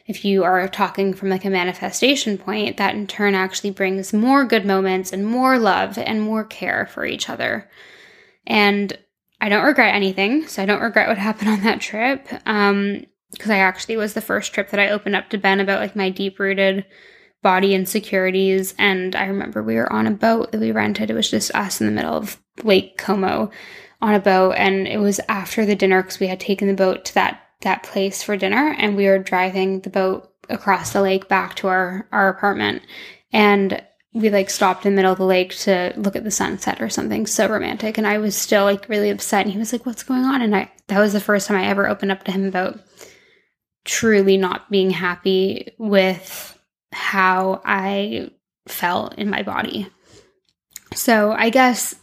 if 0.06 0.24
you 0.24 0.44
are 0.44 0.68
talking 0.68 1.14
from 1.14 1.30
like 1.30 1.46
a 1.46 1.50
manifestation 1.50 2.38
point, 2.38 2.78
that 2.78 2.94
in 2.94 3.08
turn 3.08 3.34
actually 3.34 3.72
brings 3.72 4.14
more 4.14 4.46
good 4.46 4.66
moments 4.66 5.12
and 5.12 5.26
more 5.26 5.58
love 5.58 5.98
and 5.98 6.22
more 6.22 6.44
care 6.44 6.86
for 6.86 7.06
each 7.06 7.30
other. 7.30 7.70
And 8.46 8.96
I 9.42 9.50
don't 9.50 9.66
regret 9.66 9.96
anything. 9.96 10.48
So 10.48 10.62
I 10.62 10.66
don't 10.66 10.82
regret 10.82 11.08
what 11.08 11.18
happened 11.30 11.50
on 11.50 11.62
that 11.62 11.82
trip. 11.82 12.28
Um, 12.46 13.06
because 13.32 13.52
I 13.52 13.58
actually 13.58 13.98
was 13.98 14.14
the 14.14 14.22
first 14.22 14.54
trip 14.54 14.70
that 14.70 14.80
I 14.80 14.90
opened 14.90 15.16
up 15.16 15.30
to 15.30 15.38
Ben 15.38 15.60
about 15.60 15.82
like 15.82 15.96
my 15.96 16.10
deep 16.10 16.40
rooted 16.40 16.86
body 17.42 17.76
insecurities. 17.76 18.74
And 18.80 19.16
I 19.16 19.26
remember 19.26 19.62
we 19.62 19.76
were 19.76 19.92
on 19.92 20.08
a 20.08 20.12
boat 20.12 20.52
that 20.52 20.62
we 20.62 20.72
rented. 20.72 21.10
It 21.10 21.16
was 21.16 21.30
just 21.30 21.54
us 21.54 21.82
in 21.82 21.88
the 21.88 21.94
middle 21.94 22.14
of 22.14 22.42
Lake 22.64 22.98
Como 22.98 23.52
on 24.02 24.14
a 24.14 24.20
boat. 24.20 24.54
And 24.54 24.88
it 24.88 25.00
was 25.00 25.20
after 25.28 25.66
the 25.66 25.76
dinner 25.76 26.02
because 26.02 26.20
we 26.20 26.28
had 26.28 26.40
taken 26.40 26.68
the 26.68 26.74
boat 26.74 27.06
to 27.06 27.14
that 27.16 27.45
that 27.62 27.84
place 27.84 28.22
for 28.22 28.38
dinner 28.38 28.76
and 28.78 28.96
we 28.96 29.08
were 29.08 29.20
driving 29.20 29.82
the 29.82 29.90
boat 29.90 30.32
across 30.50 30.94
the 30.94 31.02
lake 31.02 31.28
back 31.28 31.56
to 31.56 31.68
our 31.68 32.08
our 32.12 32.30
apartment. 32.30 32.84
And 33.32 33.82
we 34.14 34.30
like 34.30 34.50
stopped 34.50 34.86
in 34.86 34.94
the 34.94 34.96
middle 34.96 35.12
of 35.12 35.18
the 35.18 35.26
lake 35.26 35.54
to 35.56 35.94
look 35.98 36.16
at 36.16 36.24
the 36.24 36.32
sunset 36.32 36.82
or 36.82 36.90
something 36.90 37.26
so 37.26 37.48
romantic. 37.48 37.98
And 37.98 38.08
i 38.08 38.18
was 38.18 38.36
still 38.36 38.64
like 38.64 38.88
really 38.88 39.10
upset. 39.10 39.44
And 39.44 39.52
he 39.52 39.60
was 39.60 39.74
like 39.74 39.86
what's 39.86 40.04
going 40.04 40.24
on? 40.24 40.42
And 40.42 40.56
i 40.56 40.72
that 40.88 41.00
was 41.00 41.14
the 41.14 41.20
first 41.20 41.48
time 41.48 41.58
i 41.58 41.66
ever 41.66 41.88
opened 41.88 42.12
up 42.12 42.24
to 42.24 42.32
him 42.32 42.46
about 42.46 42.80
truly 43.86 44.36
not 44.36 44.70
being 44.70 44.90
happy 44.90 45.72
with 45.78 46.58
how 46.92 47.62
I 47.64 48.32
felt 48.68 49.16
in 49.16 49.30
my 49.30 49.44
body. 49.44 49.88
So 50.94 51.32
I 51.32 51.50
guess, 51.50 51.96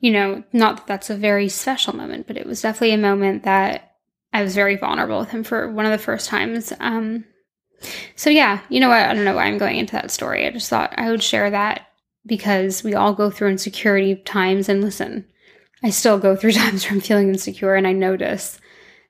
you 0.00 0.12
know, 0.12 0.44
not 0.52 0.76
that 0.76 0.86
that's 0.86 1.10
a 1.10 1.16
very 1.16 1.48
special 1.48 1.96
moment, 1.96 2.26
but 2.26 2.36
it 2.36 2.46
was 2.46 2.60
definitely 2.60 2.94
a 2.94 2.98
moment 2.98 3.44
that 3.44 3.91
I 4.32 4.42
was 4.42 4.54
very 4.54 4.76
vulnerable 4.76 5.18
with 5.20 5.30
him 5.30 5.44
for 5.44 5.70
one 5.70 5.86
of 5.86 5.92
the 5.92 5.98
first 5.98 6.28
times. 6.28 6.72
Um, 6.80 7.24
So, 8.14 8.30
yeah, 8.30 8.60
you 8.68 8.80
know 8.80 8.88
what? 8.88 9.08
I 9.08 9.14
don't 9.14 9.24
know 9.24 9.34
why 9.34 9.46
I'm 9.46 9.58
going 9.58 9.78
into 9.78 9.92
that 9.92 10.10
story. 10.10 10.46
I 10.46 10.50
just 10.50 10.70
thought 10.70 10.94
I 10.96 11.10
would 11.10 11.22
share 11.22 11.50
that 11.50 11.88
because 12.24 12.84
we 12.84 12.94
all 12.94 13.12
go 13.12 13.30
through 13.30 13.50
insecurity 13.50 14.16
times. 14.16 14.68
And 14.68 14.80
listen, 14.82 15.26
I 15.82 15.90
still 15.90 16.18
go 16.18 16.36
through 16.36 16.52
times 16.62 16.84
where 16.84 16.92
I'm 16.94 17.00
feeling 17.00 17.28
insecure, 17.28 17.74
and 17.74 17.86
I 17.86 17.92
notice 17.92 18.60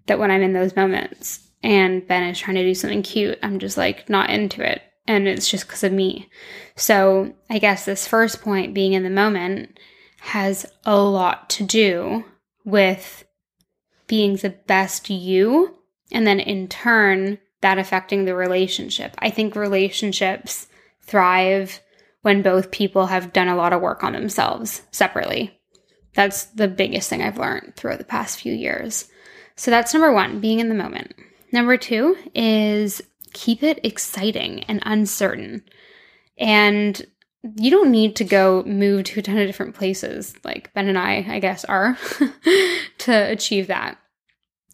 that 0.07 0.19
when 0.19 0.31
I'm 0.31 0.43
in 0.43 0.55
those 0.55 0.75
moments 0.75 1.47
and 1.63 2.07
Ben 2.07 2.25
is 2.25 2.39
trying 2.39 2.57
to 2.57 2.65
do 2.65 2.75
something 2.75 3.03
cute, 3.03 3.39
I'm 3.43 3.59
just 3.59 3.77
like 3.77 4.09
not 4.09 4.31
into 4.31 4.63
it. 4.69 4.83
And 5.07 5.29
it's 5.29 5.51
just 5.51 5.67
because 5.67 5.85
of 5.85 5.93
me. 5.93 6.29
So, 6.77 7.35
I 7.51 7.59
guess 7.59 7.85
this 7.85 8.07
first 8.07 8.41
point, 8.41 8.75
being 8.75 8.95
in 8.95 9.03
the 9.03 9.11
moment, 9.11 9.79
has 10.21 10.65
a 10.85 10.97
lot 10.97 11.51
to 11.51 11.65
do 11.65 12.25
with 12.65 13.25
being 14.13 14.37
the 14.37 14.51
best 14.51 15.09
you. 15.09 15.75
And 16.11 16.27
then 16.27 16.39
in 16.39 16.69
turn, 16.69 17.39
that 17.63 17.79
affecting 17.79 18.27
the 18.27 18.35
relationship. 18.35 19.15
I 19.21 19.31
think 19.31 19.57
relationships 19.57 20.67
thrive 21.01 21.81
when 22.21 22.43
both 22.43 22.71
people 22.71 23.07
have 23.07 23.33
done 23.33 23.49
a 23.49 23.57
lot 23.57 23.73
of 23.73 23.81
work 23.81 24.05
on 24.05 24.13
themselves 24.13 24.83
separately. 24.91 25.59
That's 26.13 26.45
the 26.45 26.69
biggest 26.69 27.09
thing 27.09 27.23
I've 27.23 27.39
learned 27.39 27.73
throughout 27.75 27.97
the 27.97 28.05
past 28.05 28.39
few 28.39 28.53
years. 28.53 29.09
So 29.57 29.71
that's 29.71 29.95
number 29.95 30.13
one, 30.13 30.41
being 30.41 30.61
in 30.61 30.69
the 30.69 30.75
moment. 30.75 31.15
Number 31.51 31.79
two 31.79 32.19
is 32.35 33.01
keep 33.33 33.63
it 33.63 33.81
exciting 33.83 34.65
and 34.65 34.83
uncertain. 34.85 35.65
And 36.37 37.03
you 37.57 37.71
don't 37.71 37.91
need 37.91 38.17
to 38.17 38.25
go 38.25 38.63
move 38.65 39.05
to 39.05 39.21
a 39.21 39.23
ton 39.23 39.39
of 39.39 39.47
different 39.47 39.75
places, 39.75 40.35
like 40.45 40.71
Ben 40.75 40.89
and 40.89 40.99
I, 40.99 41.25
I 41.27 41.39
guess, 41.39 41.65
are 41.65 41.97
to 42.99 43.31
achieve 43.33 43.69
that. 43.69 43.97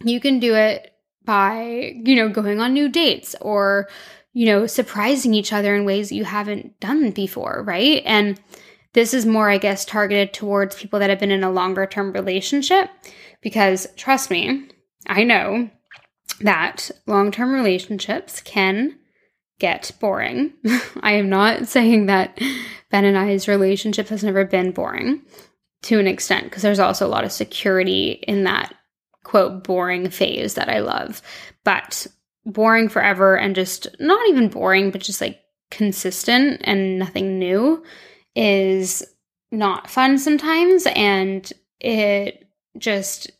You 0.02 0.21
can 0.21 0.38
do 0.38 0.55
it 0.55 0.93
by, 1.25 1.95
you 2.05 2.17
know, 2.17 2.28
going 2.28 2.61
on 2.61 2.73
new 2.73 2.88
dates 2.88 3.35
or, 3.40 3.88
you 4.33 4.47
know, 4.47 4.67
surprising 4.67 5.35
each 5.35 5.52
other 5.52 5.75
in 5.75 5.85
ways 5.85 6.12
you 6.12 6.25
haven't 6.25 6.78
done 6.81 7.11
before, 7.11 7.64
right? 7.67 8.02
And 8.05 8.40
this 8.95 9.12
is 9.12 9.26
more, 9.26 9.50
I 9.50 9.59
guess, 9.59 9.85
targeted 9.85 10.33
towards 10.33 10.76
people 10.76 10.99
that 10.99 11.11
have 11.11 11.19
been 11.19 11.31
in 11.31 11.45
a 11.45 11.50
longer 11.50 11.87
term 11.87 12.12
relationship 12.12 12.88
because 13.43 13.87
trust 13.97 14.31
me, 14.31 14.69
I 15.07 15.25
know 15.25 15.71
that 16.40 16.90
long 17.07 17.31
term 17.31 17.52
relationships 17.52 18.40
can 18.40 18.99
get 19.59 19.90
boring. 20.00 20.52
I 21.00 21.12
am 21.12 21.28
not 21.28 21.69
saying 21.69 22.07
that 22.07 22.40
Ben 22.90 23.05
and 23.05 23.19
I's 23.19 23.49
relationship 23.49 24.09
has 24.09 24.25
never 24.25 24.45
been 24.45 24.73
boring 24.73 25.23
to 25.83 25.99
an 25.99 26.07
extent 26.07 26.45
because 26.45 26.62
there's 26.62 26.78
also 26.78 27.07
a 27.07 27.09
lot 27.09 27.25
of 27.25 27.33
security 27.33 28.23
in 28.26 28.45
that 28.45 28.75
quote 29.25 29.65
boring 29.65 30.11
phase 30.11 30.55
that 30.55 30.69
I 30.69 30.81
love. 30.81 31.23
But 31.65 32.07
boring 32.45 32.89
forever 32.89 33.37
and 33.37 33.55
just 33.55 33.87
not 34.01 34.27
even 34.29 34.49
boring, 34.49 34.91
but 34.91 35.01
just 35.01 35.21
like 35.21 35.41
consistent 35.71 36.63
and 36.65 36.99
nothing 36.99 37.39
new 37.39 37.83
is 38.35 39.05
not 39.51 39.91
fun 39.91 40.19
sometimes. 40.19 40.87
And 40.95 41.51
it 41.81 42.49
just 42.79 43.31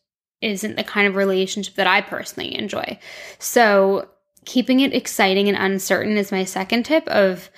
isn't 0.41 0.77
the 0.77 0.85
kind 0.85 1.07
of 1.07 1.17
relationship 1.17 1.75
that 1.75 1.87
I 1.87 2.01
personally 2.01 2.57
enjoy. 2.57 2.99
So, 3.39 4.09
keeping 4.45 4.81
it 4.81 4.95
exciting 4.95 5.49
and 5.49 5.59
uncertain 5.59 6.17
is 6.17 6.33
my 6.33 6.45
second 6.45 6.85
tip 6.85 7.07
of 7.09 7.51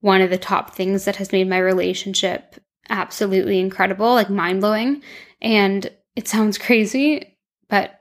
one 0.00 0.22
of 0.22 0.30
the 0.30 0.38
top 0.38 0.74
things 0.74 1.04
that 1.04 1.16
has 1.16 1.32
made 1.32 1.48
my 1.48 1.58
relationship 1.58 2.54
absolutely 2.88 3.58
incredible, 3.58 4.14
like 4.14 4.30
mind 4.30 4.60
blowing. 4.60 5.02
And 5.42 5.90
it 6.16 6.28
sounds 6.28 6.58
crazy, 6.66 7.29
but 7.70 8.00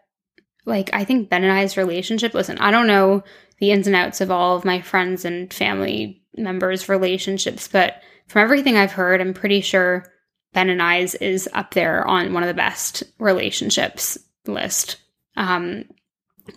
like 0.66 0.90
I 0.92 1.06
think 1.06 1.30
Ben 1.30 1.44
and 1.44 1.54
I's 1.54 1.78
relationship, 1.78 2.34
listen, 2.34 2.58
I 2.58 2.72
don't 2.72 2.88
know 2.88 3.24
the 3.60 3.72
ins 3.72 3.88
and 3.88 3.96
outs 3.96 4.20
of 4.20 4.32
all 4.32 4.58
of 4.58 4.66
my 4.66 4.82
friends 4.82 5.24
and 5.24 5.54
family 5.54 6.22
members' 6.36 6.90
relationships, 6.90 7.68
but 7.68 8.02
from 8.28 8.44
everything 8.44 8.78
I've 8.78 8.92
heard, 8.92 9.22
I'm 9.22 9.34
pretty 9.34 9.62
sure 9.62 10.06
Ben 10.54 10.70
and 10.70 10.82
I's 10.82 11.16
is 11.16 11.48
up 11.54 11.74
there 11.74 12.06
on 12.08 12.34
one 12.34 12.44
of 12.44 12.48
the 12.48 12.54
best 12.54 13.04
relationships 13.20 14.18
list. 14.46 14.98
Um, 15.36 15.86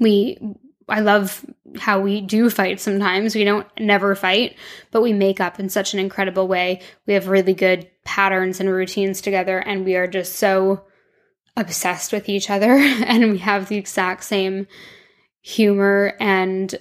we, 0.01 0.39
I 0.89 1.01
love 1.01 1.45
how 1.79 2.01
we 2.01 2.21
do 2.21 2.51
fight 2.51 2.81
sometimes. 2.81 3.35
We 3.35 3.45
don't 3.45 3.67
never 3.79 4.15
fight, 4.15 4.57
but 4.91 5.03
we 5.03 5.13
make 5.13 5.41
up 5.41 5.59
in 5.61 5.69
such 5.69 5.95
an 5.95 6.01
incredible 6.01 6.49
way. 6.49 6.81
We 7.07 7.15
have 7.15 7.29
really 7.29 7.55
good 7.55 7.91
patterns 8.05 8.61
and 8.61 8.69
routines 8.69 9.21
together, 9.21 9.59
and 9.59 9.85
we 9.85 9.97
are 9.97 10.07
just 10.07 10.37
so 10.37 10.85
obsessed 11.57 12.13
with 12.13 12.29
each 12.29 12.51
other 12.51 12.73
and 12.77 13.33
we 13.33 13.39
have 13.39 13.69
the 13.69 13.77
exact 13.77 14.25
same 14.25 14.67
humor 15.41 16.15
and 16.21 16.75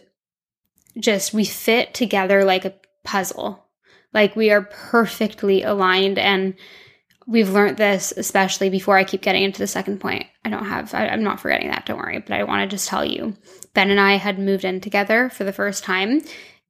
just 0.99 1.33
we 1.33 1.45
fit 1.45 1.93
together 1.93 2.43
like 2.43 2.65
a 2.65 2.73
puzzle. 3.03 3.65
Like 4.13 4.35
we 4.35 4.51
are 4.51 4.61
perfectly 4.61 5.63
aligned 5.63 6.19
and 6.19 6.53
we've 7.27 7.49
learned 7.49 7.77
this 7.77 8.13
especially 8.15 8.69
before 8.69 8.97
I 8.97 9.03
keep 9.03 9.21
getting 9.21 9.43
into 9.43 9.59
the 9.59 9.67
second 9.67 9.99
point. 9.99 10.25
I 10.43 10.49
don't 10.49 10.65
have 10.65 10.93
I, 10.93 11.07
am 11.07 11.23
not 11.23 11.39
forgetting 11.39 11.69
that, 11.69 11.85
don't 11.85 11.97
worry, 11.97 12.19
but 12.19 12.33
I 12.33 12.43
want 12.43 12.69
to 12.69 12.75
just 12.75 12.89
tell 12.89 13.05
you. 13.05 13.35
Ben 13.73 13.89
and 13.89 13.99
I 13.99 14.15
had 14.15 14.37
moved 14.37 14.65
in 14.65 14.81
together 14.81 15.29
for 15.29 15.43
the 15.43 15.53
first 15.53 15.83
time 15.83 16.21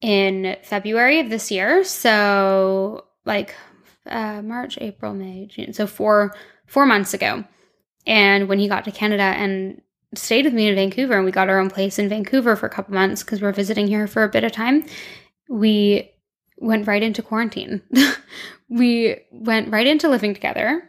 in 0.01 0.57
February 0.63 1.19
of 1.19 1.29
this 1.29 1.51
year. 1.51 1.83
So 1.83 3.05
like 3.25 3.55
uh, 4.05 4.41
March, 4.41 4.77
April, 4.81 5.13
May, 5.13 5.47
June. 5.47 5.73
So 5.73 5.87
four 5.87 6.35
four 6.67 6.85
months 6.85 7.13
ago. 7.13 7.43
And 8.05 8.49
when 8.49 8.59
he 8.59 8.67
got 8.67 8.85
to 8.85 8.91
Canada 8.91 9.23
and 9.23 9.81
stayed 10.15 10.45
with 10.45 10.53
me 10.53 10.67
in 10.67 10.75
Vancouver, 10.75 11.15
and 11.15 11.25
we 11.25 11.31
got 11.31 11.49
our 11.49 11.59
own 11.59 11.69
place 11.69 11.99
in 11.99 12.09
Vancouver 12.09 12.55
for 12.55 12.65
a 12.65 12.69
couple 12.69 12.93
months 12.93 13.23
because 13.23 13.41
we 13.41 13.47
are 13.47 13.53
visiting 13.53 13.87
here 13.87 14.07
for 14.07 14.23
a 14.23 14.29
bit 14.29 14.43
of 14.43 14.51
time, 14.51 14.85
we 15.49 16.11
went 16.57 16.87
right 16.87 17.03
into 17.03 17.21
quarantine. 17.21 17.81
we 18.69 19.17
went 19.31 19.71
right 19.71 19.87
into 19.87 20.09
living 20.09 20.33
together 20.33 20.83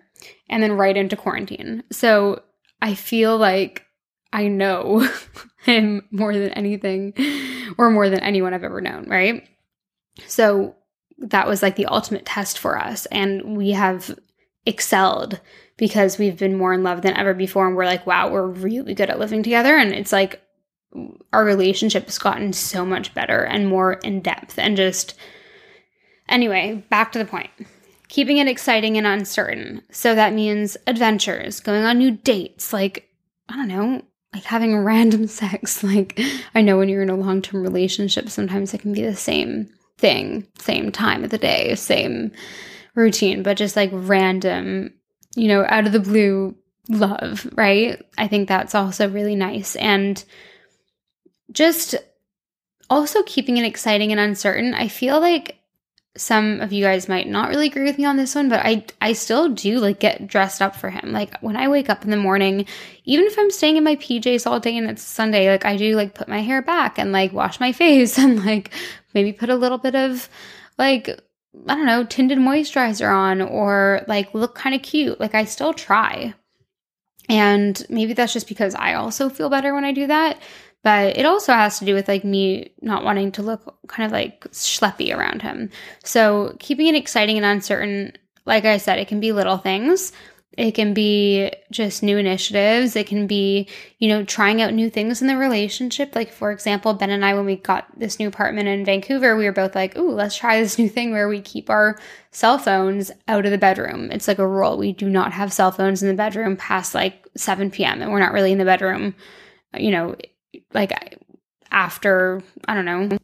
and 0.48 0.62
then 0.62 0.72
right 0.72 0.96
into 0.96 1.16
quarantine. 1.16 1.82
So 1.90 2.42
I 2.80 2.94
feel 2.94 3.36
like 3.36 3.86
I 4.32 4.48
know 4.48 5.08
him 5.62 6.08
more 6.10 6.34
than 6.34 6.50
anything 6.50 7.14
or 7.78 7.90
more 7.90 8.08
than 8.08 8.20
anyone 8.20 8.54
I've 8.54 8.64
ever 8.64 8.80
known, 8.80 9.08
right? 9.08 9.46
So 10.26 10.76
that 11.18 11.46
was 11.46 11.62
like 11.62 11.76
the 11.76 11.86
ultimate 11.86 12.26
test 12.26 12.58
for 12.58 12.78
us. 12.78 13.06
And 13.06 13.56
we 13.56 13.70
have 13.70 14.18
excelled 14.66 15.40
because 15.76 16.18
we've 16.18 16.38
been 16.38 16.56
more 16.56 16.72
in 16.72 16.82
love 16.82 17.02
than 17.02 17.16
ever 17.16 17.34
before 17.34 17.66
and 17.66 17.76
we're 17.76 17.84
like 17.84 18.06
wow 18.06 18.30
we're 18.30 18.46
really 18.46 18.94
good 18.94 19.10
at 19.10 19.18
living 19.18 19.42
together. 19.42 19.76
And 19.76 19.92
it's 19.92 20.12
like 20.12 20.42
our 21.32 21.44
relationship 21.44 22.04
has 22.04 22.18
gotten 22.18 22.52
so 22.52 22.84
much 22.84 23.14
better 23.14 23.44
and 23.44 23.66
more 23.66 23.94
in 23.94 24.20
depth 24.20 24.58
and 24.58 24.76
just 24.76 25.14
anyway 26.28 26.84
back 26.90 27.12
to 27.12 27.18
the 27.18 27.24
point. 27.24 27.50
Keeping 28.08 28.36
it 28.36 28.48
exciting 28.48 28.98
and 28.98 29.06
uncertain. 29.06 29.82
So 29.90 30.14
that 30.14 30.34
means 30.34 30.76
adventures 30.86 31.60
going 31.60 31.84
on 31.84 31.98
new 31.98 32.10
dates 32.10 32.72
like 32.72 33.08
i 33.48 33.56
don't 33.56 33.68
know 33.68 34.02
like 34.34 34.44
having 34.44 34.76
random 34.78 35.26
sex. 35.28 35.82
Like 35.82 36.20
i 36.54 36.60
know 36.60 36.78
when 36.78 36.88
you're 36.88 37.02
in 37.02 37.10
a 37.10 37.16
long-term 37.16 37.62
relationship 37.62 38.28
sometimes 38.28 38.74
it 38.74 38.80
can 38.82 38.92
be 38.92 39.02
the 39.02 39.16
same 39.16 39.68
thing 39.98 40.46
same 40.58 40.90
time 40.90 41.22
of 41.22 41.30
the 41.30 41.38
day 41.38 41.74
same 41.76 42.32
routine 42.94 43.42
but 43.42 43.56
just 43.56 43.76
like 43.76 43.90
random 43.92 44.92
you 45.34 45.48
know, 45.48 45.64
out 45.68 45.86
of 45.86 45.92
the 45.92 46.00
blue 46.00 46.56
love, 46.88 47.48
right? 47.54 48.04
I 48.18 48.28
think 48.28 48.48
that's 48.48 48.74
also 48.74 49.08
really 49.08 49.36
nice. 49.36 49.76
And 49.76 50.22
just 51.50 51.94
also 52.90 53.22
keeping 53.22 53.56
it 53.56 53.64
exciting 53.64 54.10
and 54.12 54.20
uncertain. 54.20 54.74
I 54.74 54.88
feel 54.88 55.20
like 55.20 55.58
some 56.14 56.60
of 56.60 56.72
you 56.74 56.84
guys 56.84 57.08
might 57.08 57.26
not 57.26 57.48
really 57.48 57.68
agree 57.68 57.84
with 57.84 57.96
me 57.96 58.04
on 58.04 58.18
this 58.18 58.34
one, 58.34 58.50
but 58.50 58.60
I 58.62 58.84
I 59.00 59.14
still 59.14 59.48
do 59.48 59.78
like 59.78 59.98
get 59.98 60.26
dressed 60.26 60.60
up 60.60 60.76
for 60.76 60.90
him. 60.90 61.10
Like 61.10 61.38
when 61.40 61.56
I 61.56 61.68
wake 61.68 61.88
up 61.88 62.04
in 62.04 62.10
the 62.10 62.16
morning, 62.18 62.66
even 63.04 63.24
if 63.24 63.38
I'm 63.38 63.50
staying 63.50 63.78
in 63.78 63.84
my 63.84 63.96
PJs 63.96 64.46
all 64.46 64.60
day 64.60 64.76
and 64.76 64.90
it's 64.90 65.02
Sunday, 65.02 65.50
like 65.50 65.64
I 65.64 65.76
do 65.76 65.96
like 65.96 66.14
put 66.14 66.28
my 66.28 66.42
hair 66.42 66.60
back 66.60 66.98
and 66.98 67.12
like 67.12 67.32
wash 67.32 67.60
my 67.60 67.72
face 67.82 68.18
and 68.18 68.44
like 68.44 68.70
maybe 69.14 69.32
put 69.32 69.48
a 69.48 69.56
little 69.56 69.78
bit 69.78 69.94
of 69.94 70.28
like 70.76 71.18
I 71.68 71.74
don't 71.74 71.86
know, 71.86 72.04
tinted 72.04 72.38
moisturizer 72.38 73.14
on 73.14 73.42
or 73.42 74.04
like 74.08 74.34
look 74.34 74.54
kind 74.54 74.74
of 74.74 74.82
cute. 74.82 75.20
Like 75.20 75.34
I 75.34 75.44
still 75.44 75.74
try. 75.74 76.34
And 77.28 77.84
maybe 77.88 78.14
that's 78.14 78.32
just 78.32 78.48
because 78.48 78.74
I 78.74 78.94
also 78.94 79.28
feel 79.28 79.50
better 79.50 79.74
when 79.74 79.84
I 79.84 79.92
do 79.92 80.06
that. 80.06 80.40
But 80.82 81.16
it 81.16 81.26
also 81.26 81.52
has 81.52 81.78
to 81.78 81.84
do 81.84 81.94
with 81.94 82.08
like 82.08 82.24
me 82.24 82.72
not 82.80 83.04
wanting 83.04 83.32
to 83.32 83.42
look 83.42 83.78
kind 83.86 84.04
of 84.04 84.12
like 84.12 84.40
schleppy 84.50 85.16
around 85.16 85.42
him. 85.42 85.70
So 86.04 86.56
keeping 86.58 86.88
it 86.88 86.96
exciting 86.96 87.36
and 87.36 87.46
uncertain, 87.46 88.14
like 88.46 88.64
I 88.64 88.78
said, 88.78 88.98
it 88.98 89.06
can 89.06 89.20
be 89.20 89.30
little 89.30 89.58
things. 89.58 90.12
It 90.58 90.72
can 90.72 90.92
be 90.92 91.50
just 91.70 92.02
new 92.02 92.18
initiatives. 92.18 92.94
It 92.94 93.06
can 93.06 93.26
be, 93.26 93.68
you 93.98 94.08
know, 94.08 94.22
trying 94.22 94.60
out 94.60 94.74
new 94.74 94.90
things 94.90 95.22
in 95.22 95.26
the 95.26 95.36
relationship. 95.36 96.14
Like, 96.14 96.30
for 96.30 96.52
example, 96.52 96.92
Ben 96.92 97.08
and 97.08 97.24
I, 97.24 97.32
when 97.34 97.46
we 97.46 97.56
got 97.56 97.86
this 97.98 98.18
new 98.18 98.28
apartment 98.28 98.68
in 98.68 98.84
Vancouver, 98.84 99.34
we 99.34 99.46
were 99.46 99.52
both 99.52 99.74
like, 99.74 99.96
ooh, 99.96 100.12
let's 100.12 100.36
try 100.36 100.60
this 100.60 100.78
new 100.78 100.90
thing 100.90 101.12
where 101.12 101.28
we 101.28 101.40
keep 101.40 101.70
our 101.70 101.98
cell 102.32 102.58
phones 102.58 103.10
out 103.28 103.46
of 103.46 103.50
the 103.50 103.56
bedroom. 103.56 104.10
It's 104.10 104.28
like 104.28 104.38
a 104.38 104.46
rule. 104.46 104.76
We 104.76 104.92
do 104.92 105.08
not 105.08 105.32
have 105.32 105.52
cell 105.52 105.72
phones 105.72 106.02
in 106.02 106.08
the 106.08 106.14
bedroom 106.14 106.56
past 106.56 106.94
like 106.94 107.26
7 107.34 107.70
p.m. 107.70 108.02
And 108.02 108.12
we're 108.12 108.20
not 108.20 108.32
really 108.32 108.52
in 108.52 108.58
the 108.58 108.64
bedroom, 108.66 109.14
you 109.74 109.90
know, 109.90 110.16
like 110.74 110.92
after, 111.70 112.42
I 112.68 112.74
don't 112.74 112.84
know, 112.84 113.16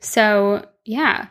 So, 0.00 0.66
yeah, 0.84 1.28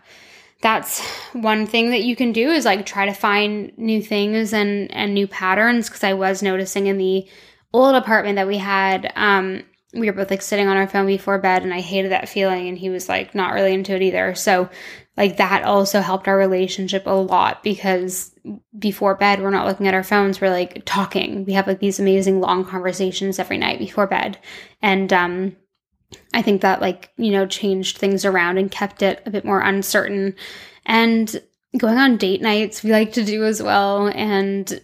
that's 0.62 1.00
one 1.34 1.66
thing 1.66 1.92
that 1.92 2.04
you 2.04 2.16
can 2.16 2.34
do 2.34 2.50
is 2.50 2.66
like 2.66 2.86
try 2.86 3.06
to 3.06 3.13
find 3.13 3.72
new 3.78 4.01
things 4.01 4.54
and 4.54 4.92
and 4.92 5.13
new 5.13 5.28
patterns 5.28 5.88
because 5.88 6.04
I 6.04 6.13
was 6.13 6.44
noticing 6.44 6.88
in 6.88 6.98
the 6.98 7.28
old 7.72 7.96
apartment 7.96 8.36
that 8.36 8.48
we 8.48 8.58
had 8.58 9.12
um 9.16 9.63
we 9.94 10.08
were 10.08 10.13
both 10.13 10.30
like 10.30 10.42
sitting 10.42 10.68
on 10.68 10.78
our 10.78 10.88
phone 10.88 11.08
before 11.08 11.39
bed 11.39 11.63
and 11.63 11.74
I 11.74 11.80
hated 11.80 12.12
that 12.12 12.30
feeling 12.30 12.68
and 12.68 12.78
he 12.78 12.89
was 12.89 13.10
like 13.10 13.34
not 13.34 13.54
really 13.54 13.74
into 13.74 13.96
it 13.96 14.04
either. 14.04 14.36
So 14.36 14.70
like 15.18 15.38
that 15.38 15.63
also 15.63 16.01
helped 16.01 16.28
our 16.28 16.38
relationship 16.38 17.08
a 17.08 17.12
lot 17.12 17.63
because 17.63 18.32
before 18.78 19.16
bed 19.16 19.42
we're 19.42 19.50
not 19.50 19.66
looking 19.66 19.88
at 19.88 19.96
our 19.96 20.04
phones, 20.04 20.39
we're 20.39 20.51
like 20.51 20.84
talking. 20.86 21.44
We 21.46 21.54
have 21.54 21.68
like 21.68 21.80
these 21.80 22.00
amazing 22.00 22.39
long 22.39 22.66
conversations 22.66 23.39
every 23.39 23.58
night 23.58 23.80
before 23.80 24.06
bed. 24.06 24.38
And 24.82 25.12
um 25.12 25.56
I 26.34 26.42
think 26.42 26.62
that 26.62 26.82
like, 26.82 27.12
you 27.18 27.32
know, 27.32 27.46
changed 27.46 27.98
things 27.98 28.25
around 28.25 28.58
and 28.58 28.72
kept 28.72 29.01
it 29.01 29.22
a 29.25 29.32
bit 29.32 29.46
more 29.46 29.62
uncertain. 29.62 30.36
And 30.86 31.42
going 31.78 31.98
on 31.98 32.18
date 32.18 32.42
nights 32.42 32.84
we 32.84 32.92
like 32.92 33.13
to 33.13 33.24
do 33.24 33.46
as 33.46 33.62
well 33.62 34.08
and 34.08 34.82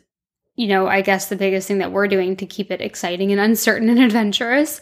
you 0.56 0.68
know, 0.68 0.88
I 0.88 1.02
guess 1.02 1.28
the 1.28 1.36
biggest 1.36 1.68
thing 1.68 1.80
that 1.80 1.92
we're 1.92 2.08
doing 2.08 2.38
to 2.38 2.46
keep 2.46 2.72
it 2.72 2.82
exciting 2.82 3.32
and 3.32 3.42
uncertain 3.42 3.90
and 3.90 4.00
adventurous 4.04 4.82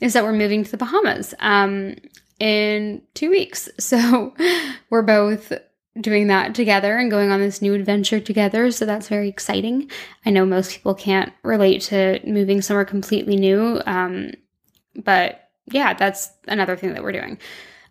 is 0.00 0.12
that 0.12 0.24
we're 0.24 0.32
moving 0.32 0.64
to 0.64 0.70
the 0.70 0.76
Bahamas 0.76 1.34
um, 1.38 1.96
in 2.38 3.02
two 3.14 3.30
weeks. 3.30 3.68
So 3.78 4.34
we're 4.90 5.02
both 5.02 5.52
doing 6.00 6.26
that 6.26 6.54
together 6.54 6.98
and 6.98 7.10
going 7.10 7.30
on 7.30 7.40
this 7.40 7.62
new 7.62 7.72
adventure 7.72 8.20
together. 8.20 8.70
So 8.70 8.84
that's 8.84 9.08
very 9.08 9.28
exciting. 9.28 9.90
I 10.26 10.30
know 10.30 10.44
most 10.44 10.72
people 10.72 10.94
can't 10.94 11.32
relate 11.42 11.82
to 11.82 12.20
moving 12.26 12.60
somewhere 12.60 12.84
completely 12.84 13.36
new. 13.36 13.80
Um, 13.86 14.32
but 14.94 15.45
yeah, 15.70 15.94
that's 15.94 16.30
another 16.48 16.76
thing 16.76 16.94
that 16.94 17.02
we're 17.02 17.12
doing. 17.12 17.38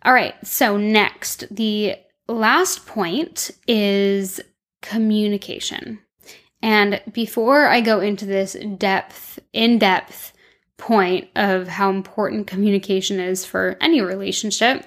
All 0.02 0.12
right. 0.12 0.34
So 0.46 0.76
next, 0.76 1.44
the 1.50 1.96
last 2.28 2.86
point 2.86 3.50
is 3.66 4.40
communication. 4.82 6.00
And 6.62 7.00
before 7.12 7.66
I 7.66 7.80
go 7.80 8.00
into 8.00 8.24
this 8.24 8.56
depth, 8.78 9.38
in 9.52 9.78
depth 9.78 10.32
point 10.78 11.28
of 11.36 11.68
how 11.68 11.90
important 11.90 12.46
communication 12.46 13.20
is 13.20 13.44
for 13.44 13.76
any 13.80 14.00
relationship, 14.00 14.84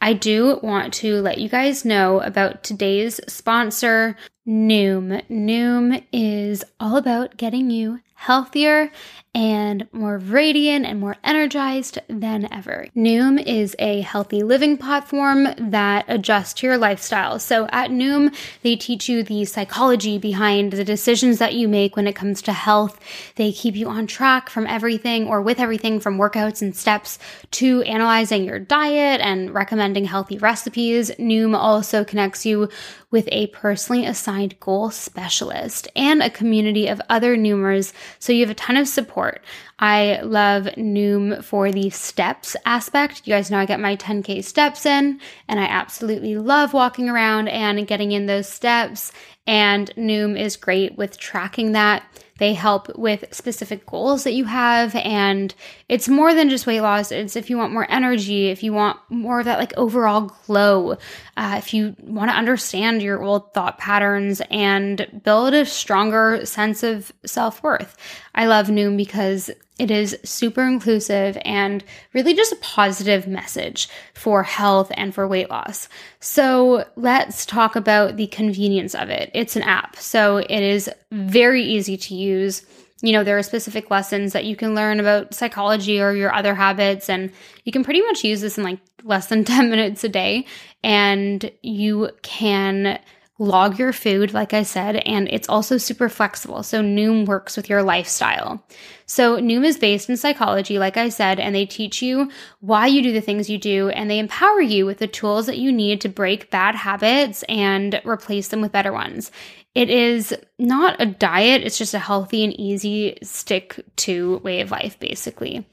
I 0.00 0.14
do 0.14 0.58
want 0.62 0.92
to 0.94 1.20
let 1.22 1.38
you 1.38 1.48
guys 1.48 1.84
know 1.84 2.20
about 2.20 2.64
today's 2.64 3.20
sponsor, 3.28 4.16
Noom. 4.46 5.22
Noom 5.30 6.04
is 6.12 6.64
all 6.80 6.96
about 6.96 7.36
getting 7.36 7.70
you 7.70 8.00
healthier 8.22 8.88
and 9.34 9.88
more 9.92 10.18
radiant 10.18 10.84
and 10.84 11.00
more 11.00 11.16
energized 11.24 11.98
than 12.06 12.52
ever. 12.52 12.86
Noom 12.94 13.42
is 13.42 13.74
a 13.78 14.02
healthy 14.02 14.42
living 14.42 14.76
platform 14.76 15.48
that 15.58 16.04
adjusts 16.06 16.52
to 16.52 16.66
your 16.66 16.76
lifestyle. 16.76 17.38
So 17.38 17.66
at 17.72 17.90
Noom, 17.90 18.34
they 18.62 18.76
teach 18.76 19.08
you 19.08 19.22
the 19.22 19.46
psychology 19.46 20.18
behind 20.18 20.72
the 20.72 20.84
decisions 20.84 21.38
that 21.38 21.54
you 21.54 21.66
make 21.66 21.96
when 21.96 22.06
it 22.06 22.14
comes 22.14 22.42
to 22.42 22.52
health. 22.52 23.00
They 23.36 23.52
keep 23.52 23.74
you 23.74 23.88
on 23.88 24.06
track 24.06 24.50
from 24.50 24.66
everything 24.66 25.26
or 25.26 25.40
with 25.40 25.58
everything 25.58 25.98
from 25.98 26.18
workouts 26.18 26.60
and 26.60 26.76
steps 26.76 27.18
to 27.52 27.82
analyzing 27.82 28.44
your 28.44 28.58
diet 28.58 29.22
and 29.22 29.54
recommending 29.54 30.04
healthy 30.04 30.36
recipes. 30.36 31.10
Noom 31.12 31.56
also 31.56 32.04
connects 32.04 32.44
you 32.44 32.68
with 33.10 33.28
a 33.30 33.46
personally 33.48 34.04
assigned 34.04 34.58
goal 34.58 34.90
specialist 34.90 35.86
and 35.94 36.22
a 36.22 36.30
community 36.30 36.88
of 36.88 37.00
other 37.08 37.36
Noomers. 37.36 37.92
So 38.18 38.32
you 38.32 38.40
have 38.40 38.50
a 38.50 38.54
ton 38.54 38.76
of 38.76 38.88
support. 38.88 39.42
I 39.82 40.20
love 40.22 40.66
Noom 40.76 41.42
for 41.42 41.72
the 41.72 41.90
steps 41.90 42.54
aspect. 42.64 43.26
You 43.26 43.34
guys 43.34 43.50
know 43.50 43.58
I 43.58 43.66
get 43.66 43.80
my 43.80 43.96
10K 43.96 44.44
steps 44.44 44.86
in, 44.86 45.20
and 45.48 45.58
I 45.58 45.64
absolutely 45.64 46.36
love 46.36 46.72
walking 46.72 47.08
around 47.08 47.48
and 47.48 47.84
getting 47.84 48.12
in 48.12 48.26
those 48.26 48.48
steps. 48.48 49.10
And 49.44 49.92
Noom 49.96 50.38
is 50.38 50.54
great 50.54 50.96
with 50.96 51.18
tracking 51.18 51.72
that. 51.72 52.04
They 52.38 52.54
help 52.54 52.96
with 52.96 53.24
specific 53.32 53.86
goals 53.86 54.24
that 54.24 54.32
you 54.32 54.44
have. 54.44 54.94
And 54.96 55.54
it's 55.88 56.08
more 56.08 56.32
than 56.32 56.48
just 56.48 56.66
weight 56.66 56.80
loss. 56.80 57.12
It's 57.12 57.36
if 57.36 57.50
you 57.50 57.56
want 57.56 57.72
more 57.72 57.86
energy, 57.90 58.48
if 58.48 58.62
you 58.62 58.72
want 58.72 58.98
more 59.10 59.40
of 59.40 59.44
that 59.44 59.58
like 59.58 59.76
overall 59.76 60.32
glow, 60.46 60.96
uh, 61.36 61.54
if 61.58 61.74
you 61.74 61.94
want 62.00 62.30
to 62.30 62.36
understand 62.36 63.02
your 63.02 63.22
old 63.22 63.52
thought 63.52 63.78
patterns 63.78 64.40
and 64.50 65.20
build 65.24 65.54
a 65.54 65.64
stronger 65.64 66.44
sense 66.44 66.82
of 66.82 67.12
self 67.24 67.62
worth. 67.62 67.96
I 68.34 68.46
love 68.46 68.68
Noom 68.68 68.96
because 68.96 69.50
it 69.82 69.90
is 69.90 70.16
super 70.22 70.62
inclusive 70.62 71.36
and 71.44 71.82
really 72.12 72.34
just 72.34 72.52
a 72.52 72.56
positive 72.56 73.26
message 73.26 73.88
for 74.14 74.44
health 74.44 74.92
and 74.94 75.12
for 75.12 75.26
weight 75.26 75.50
loss. 75.50 75.88
So 76.20 76.84
let's 76.94 77.44
talk 77.44 77.74
about 77.74 78.16
the 78.16 78.28
convenience 78.28 78.94
of 78.94 79.10
it. 79.10 79.32
It's 79.34 79.56
an 79.56 79.62
app, 79.62 79.96
so 79.96 80.36
it 80.36 80.48
is 80.48 80.88
very 81.10 81.64
easy 81.64 81.96
to 81.96 82.14
use. 82.14 82.64
You 83.00 83.10
know, 83.10 83.24
there 83.24 83.36
are 83.36 83.42
specific 83.42 83.90
lessons 83.90 84.34
that 84.34 84.44
you 84.44 84.54
can 84.54 84.76
learn 84.76 85.00
about 85.00 85.34
psychology 85.34 86.00
or 86.00 86.12
your 86.12 86.32
other 86.32 86.54
habits, 86.54 87.10
and 87.10 87.32
you 87.64 87.72
can 87.72 87.82
pretty 87.82 88.02
much 88.02 88.22
use 88.22 88.40
this 88.40 88.58
in 88.58 88.62
like 88.62 88.78
less 89.02 89.26
than 89.26 89.44
10 89.44 89.68
minutes 89.68 90.04
a 90.04 90.08
day. 90.08 90.46
And 90.84 91.50
you 91.60 92.10
can 92.22 93.00
log 93.38 93.78
your 93.78 93.92
food, 93.92 94.34
like 94.34 94.52
I 94.52 94.62
said, 94.62 94.96
and 94.96 95.28
it's 95.28 95.48
also 95.48 95.78
super 95.78 96.08
flexible. 96.08 96.62
So 96.62 96.82
Noom 96.82 97.26
works 97.26 97.56
with 97.56 97.68
your 97.68 97.82
lifestyle. 97.82 98.64
So 99.06 99.38
Noom 99.38 99.64
is 99.64 99.78
based 99.78 100.08
in 100.08 100.16
psychology, 100.16 100.78
like 100.78 100.96
I 100.96 101.08
said, 101.08 101.40
and 101.40 101.54
they 101.54 101.66
teach 101.66 102.02
you 102.02 102.30
why 102.60 102.86
you 102.86 103.02
do 103.02 103.12
the 103.12 103.20
things 103.20 103.50
you 103.50 103.58
do, 103.58 103.88
and 103.88 104.10
they 104.10 104.18
empower 104.18 104.60
you 104.60 104.86
with 104.86 104.98
the 104.98 105.08
tools 105.08 105.46
that 105.46 105.58
you 105.58 105.72
need 105.72 106.00
to 106.02 106.08
break 106.08 106.50
bad 106.50 106.74
habits 106.74 107.42
and 107.48 108.00
replace 108.04 108.48
them 108.48 108.60
with 108.60 108.72
better 108.72 108.92
ones. 108.92 109.30
It 109.74 109.88
is 109.88 110.34
not 110.58 111.00
a 111.00 111.06
diet, 111.06 111.62
it's 111.62 111.78
just 111.78 111.94
a 111.94 111.98
healthy 111.98 112.44
and 112.44 112.58
easy 112.60 113.18
stick 113.22 113.80
to 113.96 114.38
way 114.38 114.60
of 114.60 114.70
life, 114.70 114.98
basically. 115.00 115.66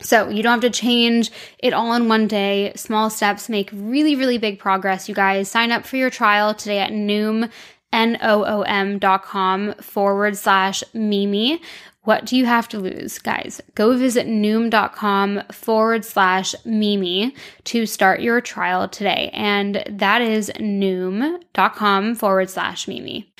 So 0.00 0.28
you 0.28 0.42
don't 0.42 0.62
have 0.62 0.72
to 0.72 0.78
change 0.78 1.30
it 1.58 1.72
all 1.72 1.94
in 1.94 2.08
one 2.08 2.26
day. 2.26 2.72
Small 2.76 3.10
steps 3.10 3.48
make 3.48 3.70
really, 3.72 4.16
really 4.16 4.38
big 4.38 4.58
progress, 4.58 5.08
you 5.08 5.14
guys. 5.14 5.50
Sign 5.50 5.72
up 5.72 5.86
for 5.86 5.96
your 5.96 6.10
trial 6.10 6.54
today 6.54 6.78
at 6.78 6.92
Noom, 6.92 7.50
N-O-O-M 7.92 8.98
dot 8.98 9.22
com 9.22 9.74
forward 9.74 10.36
slash 10.36 10.82
Mimi. 10.92 11.60
What 12.02 12.26
do 12.26 12.36
you 12.36 12.44
have 12.44 12.68
to 12.68 12.78
lose, 12.78 13.18
guys? 13.18 13.62
Go 13.74 13.96
visit 13.96 14.26
noom.com 14.26 15.42
forward 15.52 16.04
slash 16.04 16.54
Mimi 16.66 17.34
to 17.64 17.86
start 17.86 18.20
your 18.20 18.42
trial 18.42 18.88
today. 18.88 19.30
And 19.32 19.82
that 19.88 20.20
is 20.20 20.50
noom.com 20.56 22.14
forward 22.14 22.50
slash 22.50 22.86
Mimi. 22.86 23.32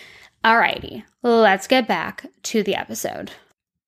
Alrighty, 0.43 1.05
let's 1.23 1.67
get 1.67 1.87
back 1.87 2.27
to 2.45 2.63
the 2.63 2.75
episode 2.75 3.33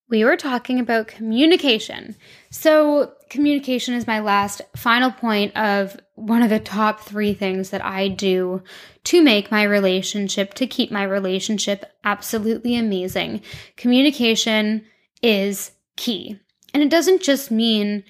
we 0.08 0.24
were 0.24 0.36
talking 0.36 0.78
about 0.78 1.08
communication. 1.08 2.16
So, 2.50 3.12
communication 3.28 3.94
is 3.94 4.06
my 4.06 4.20
last 4.20 4.62
final 4.76 5.10
point 5.10 5.56
of 5.56 5.96
one 6.14 6.42
of 6.42 6.50
the 6.50 6.60
top 6.60 7.00
three 7.00 7.34
things 7.34 7.70
that 7.70 7.84
I 7.84 8.08
do 8.08 8.62
to 9.04 9.22
make 9.22 9.50
my 9.50 9.64
relationship, 9.64 10.54
to 10.54 10.66
keep 10.66 10.90
my 10.90 11.02
relationship 11.02 11.84
absolutely 12.04 12.76
amazing. 12.76 13.42
Communication 13.76 14.84
is 15.22 15.72
key. 15.96 16.38
And 16.72 16.82
it 16.82 16.90
doesn't 16.90 17.22
just 17.22 17.50
mean 17.50 18.04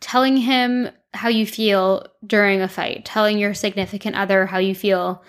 telling 0.00 0.36
him 0.36 0.90
how 1.14 1.28
you 1.28 1.46
feel 1.46 2.06
during 2.26 2.60
a 2.60 2.68
fight, 2.68 3.04
telling 3.04 3.38
your 3.38 3.54
significant 3.54 4.16
other 4.16 4.46
how 4.46 4.58
you 4.58 4.74
feel 4.74 5.22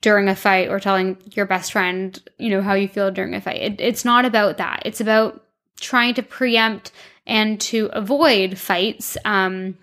during 0.00 0.28
a 0.28 0.36
fight, 0.36 0.68
or 0.68 0.78
telling 0.78 1.16
your 1.32 1.46
best 1.46 1.72
friend, 1.72 2.22
you 2.38 2.50
know, 2.50 2.60
how 2.60 2.74
you 2.74 2.86
feel 2.86 3.10
during 3.10 3.34
a 3.34 3.40
fight. 3.40 3.60
It, 3.60 3.80
it's 3.80 4.04
not 4.04 4.26
about 4.26 4.58
that. 4.58 4.82
It's 4.84 5.00
about 5.00 5.43
trying 5.84 6.14
to 6.14 6.22
preempt 6.22 6.90
and 7.26 7.60
to 7.60 7.88
avoid 7.92 8.58
fights 8.58 9.16
um, 9.24 9.78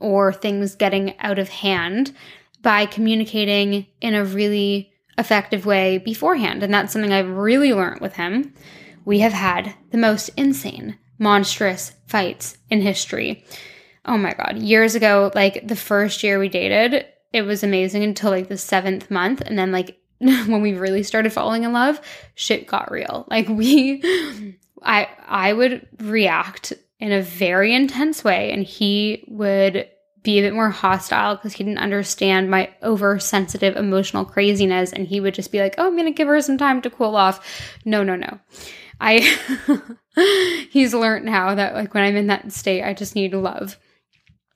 or 0.00 0.32
things 0.32 0.74
getting 0.74 1.18
out 1.20 1.38
of 1.38 1.48
hand 1.48 2.14
by 2.62 2.86
communicating 2.86 3.86
in 4.00 4.14
a 4.14 4.24
really 4.24 4.92
effective 5.18 5.66
way 5.66 5.98
beforehand. 5.98 6.62
And 6.62 6.72
that's 6.72 6.92
something 6.92 7.12
I've 7.12 7.30
really 7.30 7.72
learned 7.72 8.00
with 8.00 8.14
him. 8.14 8.54
We 9.04 9.20
have 9.20 9.32
had 9.32 9.74
the 9.90 9.98
most 9.98 10.30
insane, 10.36 10.98
monstrous 11.18 11.92
fights 12.06 12.56
in 12.70 12.80
history. 12.80 13.44
Oh 14.06 14.16
my 14.16 14.32
God. 14.32 14.58
Years 14.58 14.94
ago, 14.94 15.30
like 15.34 15.66
the 15.66 15.76
first 15.76 16.22
year 16.22 16.38
we 16.38 16.48
dated, 16.48 17.06
it 17.32 17.42
was 17.42 17.62
amazing 17.62 18.02
until 18.02 18.30
like 18.30 18.48
the 18.48 18.56
seventh 18.56 19.10
month. 19.10 19.40
And 19.42 19.58
then, 19.58 19.72
like, 19.72 19.98
when 20.18 20.62
we 20.62 20.72
really 20.72 21.02
started 21.02 21.32
falling 21.32 21.64
in 21.64 21.72
love, 21.72 22.00
shit 22.34 22.66
got 22.66 22.90
real. 22.90 23.26
Like, 23.28 23.48
we 23.48 24.56
I 24.84 25.08
I 25.26 25.52
would 25.52 25.86
react 25.98 26.72
in 27.00 27.12
a 27.12 27.22
very 27.22 27.74
intense 27.74 28.22
way 28.22 28.52
and 28.52 28.62
he 28.64 29.24
would 29.28 29.88
be 30.22 30.38
a 30.38 30.42
bit 30.42 30.54
more 30.54 30.70
hostile 30.70 31.36
because 31.36 31.52
he 31.52 31.64
didn't 31.64 31.78
understand 31.78 32.50
my 32.50 32.70
oversensitive 32.82 33.76
emotional 33.76 34.24
craziness 34.24 34.92
and 34.92 35.06
he 35.06 35.20
would 35.20 35.34
just 35.34 35.52
be 35.52 35.60
like, 35.60 35.74
"Oh, 35.78 35.86
I'm 35.86 35.96
going 35.96 36.06
to 36.06 36.12
give 36.12 36.28
her 36.28 36.40
some 36.40 36.56
time 36.58 36.80
to 36.82 36.90
cool 36.90 37.16
off." 37.16 37.76
No, 37.84 38.02
no, 38.02 38.16
no. 38.16 38.38
I 39.00 39.36
he's 40.70 40.94
learned 40.94 41.24
now 41.26 41.54
that 41.54 41.74
like 41.74 41.92
when 41.94 42.04
I'm 42.04 42.16
in 42.16 42.28
that 42.28 42.52
state, 42.52 42.82
I 42.84 42.94
just 42.94 43.14
need 43.14 43.34
love. 43.34 43.78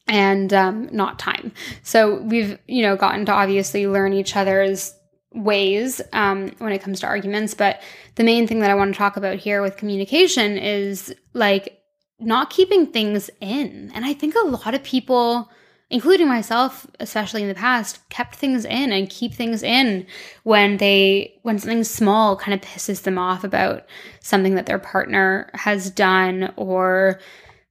and 0.07 0.53
um, 0.55 0.89
not 0.91 1.19
time. 1.19 1.53
So 1.83 2.23
we've, 2.23 2.59
you 2.67 2.83
know, 2.83 2.97
gotten 2.97 3.27
to 3.27 3.33
obviously 3.33 3.87
learn 3.87 4.15
each 4.15 4.37
other's 4.37 4.95
ways 5.33 6.01
um, 6.13 6.51
when 6.59 6.73
it 6.73 6.83
comes 6.83 7.01
to 7.01 7.07
arguments. 7.07 7.55
But 7.55 7.83
the 8.15 8.25
main 8.25 8.47
thing 8.47 8.61
that 8.61 8.71
I 8.71 8.75
want 8.75 8.95
to 8.95 8.99
talk 8.99 9.17
about 9.17 9.37
here 9.37 9.63
with 9.63 9.77
communication 9.77 10.57
is 10.57 11.15
like 11.35 11.79
not 12.19 12.51
keeping 12.51 12.87
things 12.87 13.31
in. 13.41 13.93
And 13.95 14.05
I 14.05 14.13
think 14.13 14.35
a 14.35 14.47
lot 14.47 14.75
of 14.75 14.83
people, 14.83 15.51
including 15.91 16.29
myself, 16.29 16.87
especially 16.99 17.43
in 17.43 17.49
the 17.49 17.55
past, 17.55 18.09
kept 18.09 18.35
things 18.35 18.65
in 18.65 18.93
and 18.93 19.09
keep 19.09 19.35
things 19.35 19.63
in 19.63 20.07
when 20.43 20.79
they, 20.79 21.39
when 21.43 21.59
something 21.59 21.85
small 21.85 22.37
kind 22.37 22.55
of 22.55 22.69
pisses 22.69 23.03
them 23.03 23.19
off 23.19 23.45
about 23.45 23.85
something 24.21 24.55
that 24.55 24.67
their 24.67 24.79
partner 24.79 25.51
has 25.55 25.91
done 25.91 26.53
or, 26.57 27.21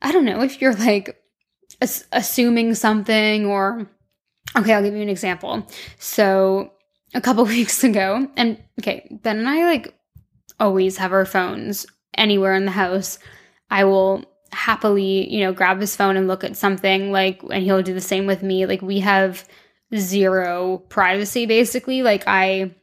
I 0.02 0.12
don't 0.12 0.26
know, 0.26 0.42
if 0.42 0.62
you're 0.62 0.76
like 0.76 1.22
as- 1.82 2.06
assuming 2.12 2.74
something 2.76 3.46
or 3.46 3.90
okay 4.56 4.74
i'll 4.74 4.84
give 4.84 4.96
you 4.96 5.02
an 5.02 5.10
example 5.10 5.66
so 6.00 6.72
a 7.18 7.22
couple 7.22 7.44
weeks 7.60 7.84
ago. 7.84 8.28
And 8.38 8.64
okay 8.80 9.08
ben 9.24 9.40
and 9.40 9.50
i 9.50 9.66
like 9.66 9.94
always 10.60 10.98
have 10.98 11.12
our 11.12 11.26
phones 11.26 11.86
anywhere 12.16 12.54
in 12.54 12.66
the 12.66 12.72
house. 12.72 13.20
I 13.70 13.84
will 13.84 14.24
happily 14.54 15.30
you 15.34 15.42
know 15.42 15.52
grab 15.52 15.82
his 15.82 15.96
phone 15.96 16.16
and 16.16 16.28
look 16.28 16.46
at 16.46 16.56
something 16.56 17.12
like 17.12 17.42
and 17.52 17.64
he'll 17.64 17.84
do 17.84 17.94
the 17.94 18.02
same 18.02 18.26
with 18.26 18.44
me. 18.44 18.66
Like 18.66 18.82
we 18.82 19.00
have 19.00 19.46
zero 19.96 20.78
privacy 20.90 21.46
basically. 21.46 22.04
Like 22.04 22.24
i 22.28 22.74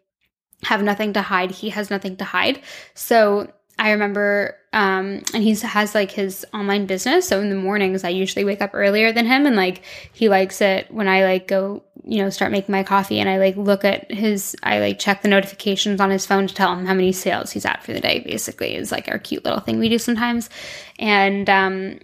have 0.65 0.83
nothing 0.83 1.13
to 1.13 1.23
hide. 1.23 1.51
He 1.51 1.71
has 1.71 1.91
nothing 1.91 2.17
to 2.17 2.25
hide. 2.25 2.61
So 2.95 3.53
I 3.79 3.91
remember, 3.91 4.57
um, 4.73 5.23
and 5.35 5.43
he 5.43 5.55
has 5.55 5.95
like 5.95 6.11
his 6.11 6.47
online 6.55 6.87
business. 6.87 7.27
So 7.27 7.41
in 7.41 7.51
the 7.51 7.57
mornings, 7.57 8.05
I 8.05 8.11
usually 8.11 8.45
wake 8.45 8.63
up 8.63 8.71
earlier 8.73 9.13
than 9.13 9.27
him, 9.27 9.47
and 9.47 9.57
like 9.57 9.83
he 10.13 10.29
likes 10.29 10.61
it 10.61 10.91
when 10.91 11.09
I 11.09 11.25
like 11.25 11.49
go, 11.49 11.83
you 12.05 12.23
know, 12.23 12.31
start 12.31 12.53
making 12.53 12.73
my 12.73 12.85
coffee, 12.85 13.19
and 13.19 13.29
I 13.29 13.39
like 13.39 13.57
look 13.57 13.85
at 13.85 14.11
his, 14.13 14.55
I 14.63 14.79
like 14.79 14.99
check 14.99 15.23
the 15.23 15.29
notifications 15.29 16.01
on 16.01 16.11
his 16.11 16.25
phone 16.25 16.47
to 16.47 16.55
tell 16.55 16.73
him 16.73 16.87
how 16.87 16.95
many 16.95 17.11
sales 17.13 17.51
he's 17.51 17.65
at 17.65 17.83
for 17.83 17.93
the 17.93 18.01
day. 18.01 18.21
Basically, 18.21 18.75
is 18.77 18.93
like 18.93 19.09
our 19.09 19.19
cute 19.19 19.45
little 19.45 19.61
thing 19.61 19.79
we 19.79 19.89
do 19.89 19.99
sometimes, 19.99 20.51
and 20.99 21.51
um, 21.51 21.99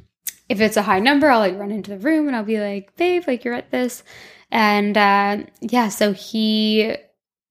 if 0.49 0.61
it's 0.61 0.77
a 0.77 0.83
high 0.83 1.01
number, 1.01 1.31
I'll 1.31 1.39
like 1.39 1.59
run 1.59 1.71
into 1.71 1.91
the 1.91 1.99
room 1.99 2.27
and 2.27 2.35
I'll 2.35 2.43
be 2.43 2.61
like, 2.61 2.97
babe, 2.97 3.25
like 3.29 3.45
you're 3.45 3.55
at 3.55 3.71
this, 3.71 4.03
and 4.51 4.99
uh, 4.99 5.39
yeah, 5.61 5.89
so 5.89 6.13
he 6.13 6.97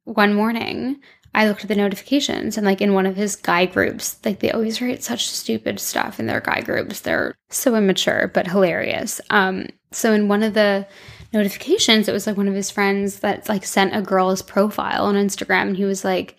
one 0.04 0.34
morning 0.34 1.00
I 1.34 1.48
looked 1.48 1.64
at 1.64 1.68
the 1.68 1.76
notifications 1.76 2.58
and 2.58 2.66
like 2.66 2.82
in 2.82 2.94
one 2.94 3.06
of 3.06 3.16
his 3.16 3.36
guy 3.36 3.66
groups, 3.66 4.18
like 4.26 4.40
they 4.40 4.52
always 4.52 4.82
write 4.82 5.04
such 5.04 5.28
stupid 5.28 5.80
stuff 5.80 6.20
in 6.20 6.26
their 6.26 6.42
guy 6.42 6.62
groups. 6.62 7.02
They're 7.02 7.36
so 7.50 7.76
immature 7.76 8.32
but 8.34 8.48
hilarious. 8.48 9.22
Um 9.30 9.68
so 9.92 10.14
in 10.14 10.28
one 10.28 10.44
of 10.44 10.54
the 10.54 10.88
notifications, 11.34 12.08
it 12.08 12.12
was 12.12 12.26
like 12.28 12.38
one 12.38 12.48
of 12.48 12.56
his 12.56 12.72
friends 12.72 13.20
that 13.20 13.48
like 13.48 13.66
sent 13.66 13.96
a 13.96 14.02
girl's 14.02 14.42
profile 14.42 15.06
on 15.06 15.16
Instagram 15.16 15.70
and 15.70 15.78
he 15.78 15.86
was 15.86 16.04
like 16.04 16.36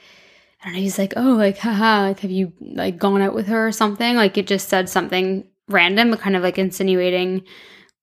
I 0.62 0.66
don't 0.66 0.74
know, 0.74 0.80
he's 0.80 0.98
like, 0.98 1.14
"Oh, 1.16 1.32
like 1.36 1.56
haha, 1.58 2.02
like 2.02 2.20
have 2.20 2.30
you 2.30 2.52
like 2.60 2.98
gone 2.98 3.22
out 3.22 3.34
with 3.34 3.46
her 3.46 3.68
or 3.68 3.72
something?" 3.72 4.16
Like 4.16 4.36
it 4.36 4.46
just 4.46 4.68
said 4.68 4.88
something 4.90 5.44
random 5.68 6.10
but 6.10 6.20
kind 6.20 6.36
of 6.36 6.42
like 6.42 6.58
insinuating 6.58 7.44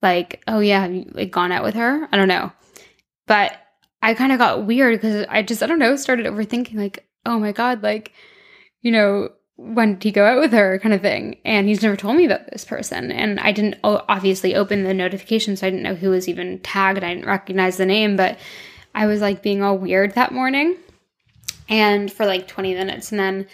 like, 0.01 0.41
"Oh 0.47 0.59
yeah, 0.59 0.81
have 0.81 0.93
you 0.93 1.05
like 1.13 1.31
gone 1.31 1.51
out 1.51 1.63
with 1.63 1.75
her?" 1.75 2.07
I 2.11 2.17
don't 2.17 2.27
know. 2.27 2.51
But 3.27 3.53
I 4.07 4.13
kind 4.13 4.31
of 4.31 4.39
got 4.39 4.65
weird 4.65 5.01
because 5.01 5.25
I 5.27 5.41
just, 5.41 5.61
I 5.61 5.67
don't 5.67 5.79
know, 5.79 5.97
started 5.97 6.27
overthinking, 6.27 6.75
like, 6.75 7.05
oh 7.25 7.37
my 7.37 7.51
God, 7.51 7.83
like, 7.83 8.13
you 8.79 8.89
know, 8.89 9.31
when 9.57 9.95
did 9.95 10.03
he 10.05 10.11
go 10.13 10.25
out 10.25 10.39
with 10.39 10.53
her 10.53 10.79
kind 10.79 10.93
of 10.93 11.01
thing? 11.01 11.39
And 11.43 11.67
he's 11.67 11.83
never 11.83 11.97
told 11.97 12.15
me 12.15 12.25
about 12.25 12.49
this 12.49 12.63
person. 12.63 13.11
And 13.11 13.37
I 13.37 13.51
didn't 13.51 13.75
obviously 13.83 14.55
open 14.55 14.85
the 14.85 14.93
notification, 14.93 15.57
so 15.57 15.67
I 15.67 15.71
didn't 15.71 15.83
know 15.83 15.93
who 15.93 16.11
was 16.11 16.29
even 16.29 16.59
tagged. 16.59 17.03
I 17.03 17.15
didn't 17.15 17.27
recognize 17.27 17.75
the 17.75 17.85
name, 17.85 18.15
but 18.15 18.39
I 18.95 19.07
was 19.07 19.19
like 19.19 19.43
being 19.43 19.61
all 19.61 19.77
weird 19.77 20.13
that 20.13 20.31
morning. 20.31 20.77
And 21.67 22.09
for 22.09 22.25
like 22.25 22.47
20 22.47 22.75
minutes, 22.75 23.11
and 23.11 23.19
then 23.19 23.45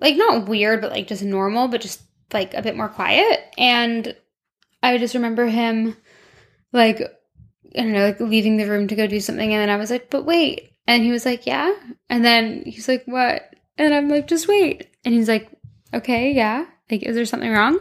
like 0.00 0.16
not 0.16 0.48
weird, 0.48 0.80
but 0.80 0.90
like 0.90 1.06
just 1.06 1.22
normal, 1.22 1.68
but 1.68 1.82
just 1.82 2.02
like 2.32 2.52
a 2.54 2.62
bit 2.62 2.76
more 2.76 2.88
quiet. 2.88 3.54
And 3.56 4.16
I 4.82 4.98
just 4.98 5.14
remember 5.14 5.46
him 5.46 5.96
like 6.72 7.00
I 7.78 7.82
don't 7.82 7.92
know, 7.92 8.06
like 8.06 8.20
leaving 8.20 8.56
the 8.56 8.68
room 8.68 8.88
to 8.88 8.96
go 8.96 9.06
do 9.06 9.20
something. 9.20 9.52
And 9.52 9.60
then 9.60 9.70
I 9.70 9.76
was 9.76 9.90
like, 9.90 10.10
but 10.10 10.24
wait. 10.24 10.72
And 10.86 11.02
he 11.02 11.10
was 11.10 11.24
like, 11.24 11.46
yeah. 11.46 11.72
And 12.08 12.24
then 12.24 12.62
he's 12.64 12.88
like, 12.88 13.04
what? 13.06 13.54
And 13.76 13.94
I'm 13.94 14.08
like, 14.08 14.26
just 14.26 14.48
wait. 14.48 14.88
And 15.04 15.14
he's 15.14 15.28
like, 15.28 15.48
okay, 15.94 16.32
yeah. 16.32 16.66
Like, 16.90 17.02
is 17.02 17.14
there 17.14 17.26
something 17.26 17.50
wrong? 17.50 17.78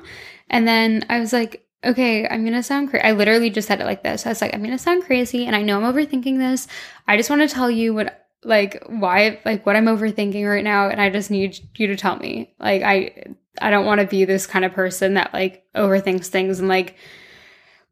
And 0.50 0.68
then 0.68 1.06
I 1.10 1.20
was 1.20 1.34
like, 1.34 1.66
okay, 1.84 2.28
I'm 2.28 2.44
gonna 2.44 2.64
sound 2.64 2.90
crazy. 2.90 3.04
I 3.04 3.12
literally 3.12 3.50
just 3.50 3.68
said 3.68 3.82
it 3.82 3.86
like 3.86 4.04
this. 4.04 4.26
I 4.26 4.30
was 4.30 4.42
like, 4.42 4.54
I'm 4.54 4.64
gonna 4.64 4.78
sound 4.78 5.04
crazy, 5.04 5.46
and 5.46 5.56
I 5.56 5.62
know 5.62 5.80
I'm 5.80 5.94
overthinking 5.94 6.38
this. 6.38 6.68
I 7.08 7.18
just 7.18 7.30
want 7.30 7.42
to 7.48 7.54
tell 7.54 7.70
you 7.70 7.94
what, 7.94 8.28
like, 8.44 8.84
why, 8.88 9.40
like, 9.46 9.66
what 9.66 9.76
I'm 9.76 9.86
overthinking 9.86 10.48
right 10.48 10.64
now, 10.64 10.90
and 10.90 11.00
I 11.02 11.10
just 11.10 11.32
need 11.32 11.60
you 11.76 11.88
to 11.88 11.96
tell 11.96 12.18
me. 12.18 12.54
Like, 12.60 12.82
I, 12.82 13.36
I 13.62 13.70
don't 13.70 13.86
want 13.86 14.02
to 14.02 14.08
be 14.08 14.26
this 14.26 14.48
kind 14.48 14.66
of 14.66 14.74
person 14.74 15.16
that 15.16 15.34
like 15.34 15.64
overthinks 15.76 16.28
things 16.28 16.60
and 16.60 16.68
like 16.68 16.96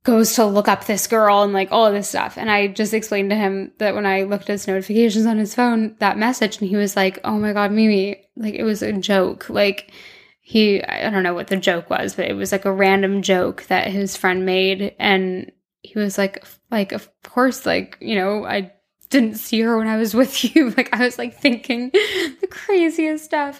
goes 0.06 0.36
to 0.36 0.46
look 0.46 0.68
up 0.68 0.86
this 0.86 1.08
girl 1.08 1.41
and 1.41 1.52
like 1.52 1.72
all 1.72 1.86
of 1.86 1.94
this 1.94 2.08
stuff. 2.08 2.38
And 2.38 2.50
I 2.50 2.68
just 2.68 2.94
explained 2.94 3.32
to 3.32 3.36
him 3.36 3.72
that 3.80 3.96
when 3.96 4.06
I 4.06 4.24
looked 4.24 4.44
at 4.44 4.54
his 4.54 4.68
notifications 4.68 5.26
on 5.26 5.38
his 5.38 5.56
phone, 5.56 5.96
that 6.00 6.18
message, 6.18 6.60
and 6.60 6.70
he 6.70 6.76
was 6.76 6.96
like, 6.96 7.20
Oh 7.24 7.38
my 7.38 7.52
God, 7.52 7.72
Mimi, 7.72 8.24
like 8.38 8.54
it 8.54 8.63
was 8.63 8.82
a 8.82 8.94
joke. 8.94 9.50
Like 9.50 9.91
he, 10.41 10.82
I 10.84 11.10
don't 11.10 11.24
know 11.24 11.34
what 11.34 11.48
the 11.48 11.58
joke 11.58 11.89
was, 11.89 12.15
but 12.15 12.30
it 12.30 12.36
was 12.36 12.52
like 12.52 12.65
a 12.65 12.72
random 12.72 13.24
joke 13.24 13.63
that 13.63 13.88
his 13.88 14.15
friend 14.15 14.46
made. 14.46 14.96
And 15.00 15.52
he 15.82 15.98
was 15.98 16.20
like, 16.20 16.46
like, 16.70 16.91
of 16.91 17.10
course, 17.24 17.65
like, 17.65 17.98
you 18.00 18.13
know, 18.13 18.46
I 18.46 18.72
didn't 19.10 19.38
see 19.38 19.62
her 19.62 19.78
when 19.78 19.88
I 19.88 19.98
was 19.98 20.13
with 20.13 20.56
you. 20.56 20.70
Like 20.70 20.94
I 20.94 21.04
was 21.04 21.18
like 21.18 21.36
thinking 21.36 21.89
the 21.94 22.48
craziest 22.50 23.26
stuff. 23.26 23.60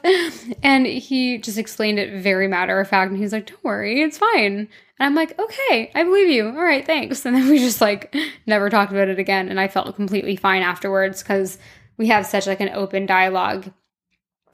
And 0.62 0.86
he 0.86 1.40
just 1.40 1.58
explained 1.58 1.98
it 1.98 2.22
very 2.22 2.48
matter 2.48 2.80
of 2.80 2.88
fact. 2.88 3.10
And 3.10 3.20
he's 3.20 3.34
like, 3.34 3.48
don't 3.48 3.64
worry, 3.64 4.04
it's 4.04 4.20
fine. 4.20 4.68
And 4.98 5.08
I'm 5.08 5.16
like, 5.16 5.38
okay, 5.38 5.92
I 5.94 6.04
believe 6.04 6.30
you. 6.30 6.48
All 6.48 6.64
right, 6.64 6.86
thanks. 6.86 7.26
And 7.26 7.36
then 7.36 7.50
we 7.50 7.60
just 7.60 7.82
like 7.82 8.16
never 8.46 8.70
talked 8.70 8.92
about 8.92 9.10
it 9.10 9.20
again. 9.20 9.50
And 9.50 9.60
I 9.60 9.68
felt 9.68 9.96
completely 9.96 10.36
fine 10.36 10.62
afterwards 10.62 11.22
because 11.22 11.58
we 11.98 12.08
have 12.08 12.26
such 12.26 12.48
like 12.48 12.62
an 12.62 12.70
open 12.70 13.06
dialogue. 13.06 13.72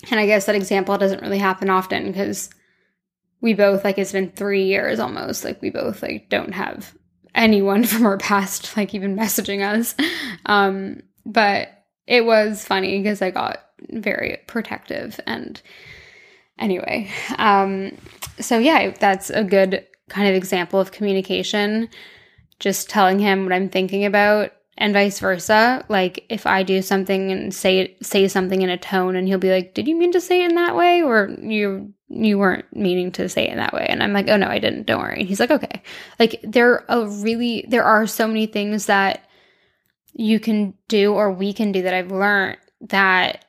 And 0.09 0.19
I 0.19 0.25
guess 0.25 0.45
that 0.45 0.55
example 0.55 0.97
doesn't 0.97 1.21
really 1.21 1.37
happen 1.37 1.69
often 1.69 2.07
because 2.07 2.49
we 3.39 3.53
both 3.53 3.83
like 3.83 3.99
it's 3.99 4.11
been 4.11 4.31
three 4.31 4.65
years 4.65 4.99
almost. 4.99 5.43
Like 5.43 5.61
we 5.61 5.69
both 5.69 6.01
like 6.01 6.29
don't 6.29 6.53
have 6.53 6.95
anyone 7.35 7.83
from 7.85 8.05
our 8.05 8.17
past 8.17 8.75
like 8.75 8.95
even 8.95 9.15
messaging 9.15 9.61
us. 9.67 9.95
Um, 10.47 11.01
but 11.23 11.69
it 12.07 12.25
was 12.25 12.65
funny 12.65 12.97
because 12.97 13.21
I 13.21 13.29
got 13.29 13.63
very 13.89 14.39
protective 14.47 15.19
and 15.27 15.61
anyway. 16.57 17.09
Um, 17.37 17.95
so 18.39 18.57
yeah, 18.57 18.89
that's 18.99 19.29
a 19.29 19.43
good 19.43 19.85
kind 20.11 20.27
of 20.27 20.35
example 20.35 20.79
of 20.79 20.91
communication, 20.91 21.89
just 22.59 22.89
telling 22.89 23.17
him 23.17 23.43
what 23.43 23.53
I'm 23.53 23.69
thinking 23.69 24.05
about 24.05 24.51
and 24.77 24.93
vice 24.93 25.19
versa. 25.19 25.85
Like 25.89 26.25
if 26.29 26.45
I 26.45 26.63
do 26.63 26.81
something 26.81 27.31
and 27.31 27.53
say 27.53 27.95
say 28.01 28.27
something 28.27 28.61
in 28.61 28.69
a 28.69 28.77
tone 28.77 29.15
and 29.15 29.27
he'll 29.27 29.37
be 29.39 29.51
like, 29.51 29.73
"Did 29.73 29.87
you 29.87 29.95
mean 29.95 30.11
to 30.11 30.21
say 30.21 30.43
it 30.43 30.49
in 30.49 30.55
that 30.55 30.75
way 30.75 31.01
or 31.01 31.29
you 31.41 31.93
you 32.09 32.37
weren't 32.37 32.65
meaning 32.75 33.11
to 33.13 33.29
say 33.29 33.47
it 33.47 33.51
in 33.51 33.57
that 33.57 33.73
way?" 33.73 33.85
And 33.87 34.03
I'm 34.03 34.13
like, 34.13 34.27
"Oh 34.29 34.37
no, 34.37 34.47
I 34.47 34.59
didn't. 34.59 34.85
Don't 34.85 35.01
worry." 35.01 35.19
And 35.19 35.27
he's 35.27 35.39
like, 35.39 35.51
"Okay." 35.51 35.81
Like 36.19 36.41
there 36.43 36.89
are 36.91 37.07
really 37.07 37.65
there 37.69 37.83
are 37.83 38.05
so 38.05 38.27
many 38.27 38.47
things 38.47 38.87
that 38.87 39.25
you 40.13 40.39
can 40.39 40.73
do 40.89 41.13
or 41.13 41.31
we 41.31 41.53
can 41.53 41.71
do 41.71 41.83
that 41.83 41.93
I've 41.93 42.11
learned 42.11 42.57
that 42.81 43.45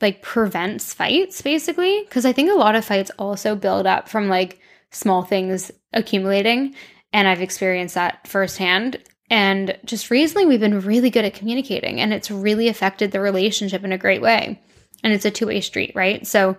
like 0.00 0.22
prevents 0.22 0.92
fights 0.94 1.42
basically 1.42 2.02
because 2.04 2.26
I 2.26 2.32
think 2.32 2.50
a 2.50 2.54
lot 2.54 2.76
of 2.76 2.84
fights 2.84 3.10
also 3.18 3.56
build 3.56 3.86
up 3.86 4.08
from 4.08 4.28
like 4.28 4.60
small 4.90 5.22
things 5.22 5.72
accumulating. 5.94 6.74
And 7.12 7.26
I've 7.26 7.40
experienced 7.40 7.94
that 7.94 8.26
firsthand. 8.26 8.98
And 9.30 9.78
just 9.84 10.10
recently, 10.10 10.46
we've 10.46 10.60
been 10.60 10.80
really 10.80 11.10
good 11.10 11.24
at 11.24 11.34
communicating, 11.34 11.98
and 12.00 12.12
it's 12.12 12.30
really 12.30 12.68
affected 12.68 13.10
the 13.10 13.20
relationship 13.20 13.82
in 13.82 13.92
a 13.92 13.98
great 13.98 14.20
way. 14.20 14.60
And 15.02 15.12
it's 15.12 15.24
a 15.24 15.30
two 15.30 15.46
way 15.46 15.60
street, 15.60 15.92
right? 15.94 16.26
So 16.26 16.56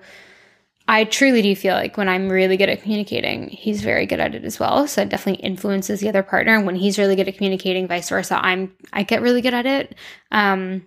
I 0.87 1.03
truly 1.03 1.41
do 1.41 1.55
feel 1.55 1.73
like 1.73 1.97
when 1.97 2.09
I'm 2.09 2.29
really 2.29 2.57
good 2.57 2.69
at 2.69 2.81
communicating, 2.81 3.49
he's 3.49 3.81
very 3.81 4.05
good 4.05 4.19
at 4.19 4.35
it 4.35 4.45
as 4.45 4.59
well. 4.59 4.87
So 4.87 5.01
it 5.01 5.09
definitely 5.09 5.43
influences 5.43 5.99
the 5.99 6.09
other 6.09 6.21
partner. 6.21 6.55
And 6.55 6.65
when 6.65 6.75
he's 6.75 6.99
really 6.99 7.15
good 7.15 7.27
at 7.27 7.37
communicating, 7.37 7.87
vice 7.87 8.09
versa, 8.09 8.39
I'm 8.43 8.71
I 8.93 9.03
get 9.03 9.21
really 9.21 9.41
good 9.41 9.55
at 9.55 9.65
it. 9.65 9.95
Um, 10.31 10.85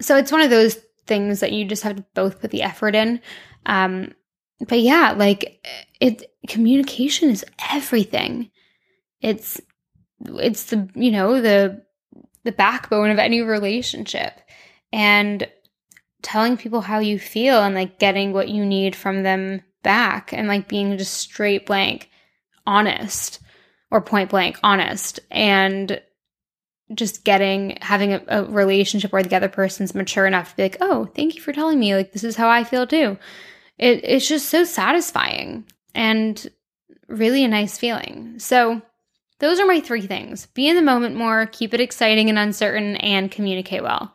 so 0.00 0.16
it's 0.16 0.32
one 0.32 0.40
of 0.40 0.50
those 0.50 0.74
things 1.06 1.40
that 1.40 1.52
you 1.52 1.64
just 1.64 1.82
have 1.82 1.96
to 1.96 2.04
both 2.14 2.40
put 2.40 2.50
the 2.50 2.62
effort 2.62 2.94
in. 2.94 3.20
Um, 3.66 4.14
but 4.66 4.80
yeah, 4.80 5.14
like 5.16 5.64
it 6.00 6.30
communication 6.48 7.30
is 7.30 7.44
everything. 7.70 8.50
It's 9.20 9.60
it's 10.20 10.64
the, 10.64 10.88
you 10.94 11.10
know, 11.10 11.40
the 11.40 11.82
the 12.44 12.52
backbone 12.52 13.10
of 13.10 13.18
any 13.18 13.40
relationship. 13.42 14.40
And 14.92 15.48
telling 16.24 16.56
people 16.56 16.80
how 16.80 16.98
you 16.98 17.18
feel 17.18 17.62
and 17.62 17.74
like 17.74 17.98
getting 17.98 18.32
what 18.32 18.48
you 18.48 18.64
need 18.64 18.96
from 18.96 19.22
them 19.22 19.60
back 19.82 20.32
and 20.32 20.48
like 20.48 20.66
being 20.66 20.96
just 20.96 21.12
straight 21.12 21.66
blank 21.66 22.08
honest 22.66 23.40
or 23.90 24.00
point 24.00 24.30
blank 24.30 24.58
honest 24.62 25.20
and 25.30 26.00
just 26.94 27.24
getting 27.24 27.76
having 27.82 28.14
a, 28.14 28.22
a, 28.28 28.44
relationship 28.44 29.12
where 29.12 29.22
the 29.22 29.36
other 29.36 29.48
person's 29.48 29.94
mature 29.94 30.26
enough 30.26 30.50
to 30.50 30.56
be 30.56 30.62
like 30.62 30.78
oh 30.80 31.04
thank 31.14 31.34
you 31.34 31.42
for 31.42 31.52
telling 31.52 31.78
me 31.78 31.94
like 31.94 32.12
this 32.12 32.24
is 32.24 32.36
how 32.36 32.48
i 32.48 32.64
feel 32.64 32.86
too 32.86 33.18
it, 33.78 34.00
it's 34.04 34.28
just 34.28 34.48
so 34.48 34.64
satisfying 34.64 35.64
and 35.94 36.48
really 37.08 37.44
a 37.44 37.48
nice 37.48 37.78
feeling. 37.78 38.38
So 38.38 38.82
those 39.38 39.60
are 39.60 39.66
my 39.66 39.80
three 39.80 40.06
things. 40.06 40.46
Be 40.46 40.68
in 40.68 40.76
the 40.76 40.82
moment 40.82 41.16
more 41.16 41.46
keep 41.46 41.74
it 41.74 41.80
exciting 41.80 42.28
and 42.28 42.38
uncertain 42.38 42.96
and 42.96 43.30
communicate 43.30 43.82
well. 43.82 44.14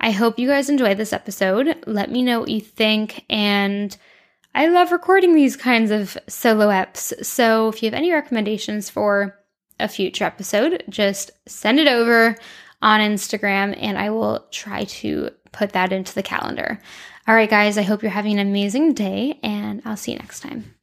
I 0.00 0.10
hope 0.10 0.38
you 0.38 0.48
guys 0.48 0.70
enjoyed 0.70 0.96
this 0.96 1.12
episode. 1.12 1.76
Let 1.86 2.10
me 2.10 2.22
know 2.22 2.40
what 2.40 2.48
you 2.48 2.60
think 2.60 3.24
and 3.28 3.96
i 4.54 4.66
love 4.68 4.92
recording 4.92 5.34
these 5.34 5.56
kinds 5.56 5.90
of 5.90 6.16
solo 6.26 6.68
eps. 6.68 7.24
So 7.24 7.68
if 7.68 7.82
you 7.82 7.86
have 7.86 7.94
any 7.94 8.12
recommendations 8.12 8.88
for 8.88 9.38
a 9.78 9.88
future 9.88 10.24
episode, 10.24 10.82
just 10.88 11.30
send 11.46 11.78
it 11.78 11.86
over 11.86 12.36
on 12.80 13.00
Instagram 13.00 13.76
and 13.80 13.98
I 13.98 14.10
will 14.10 14.46
try 14.50 14.84
to 14.84 15.30
put 15.52 15.72
that 15.72 15.92
into 15.92 16.14
the 16.14 16.22
calendar. 16.22 16.80
All 17.28 17.34
right, 17.34 17.50
guys, 17.50 17.76
I 17.76 17.82
hope 17.82 18.02
you're 18.02 18.10
having 18.10 18.38
an 18.38 18.48
amazing 18.48 18.94
day 18.94 19.38
and 19.42 19.82
I'll 19.84 19.98
see 19.98 20.12
you 20.12 20.18
next 20.18 20.40
time. 20.40 20.74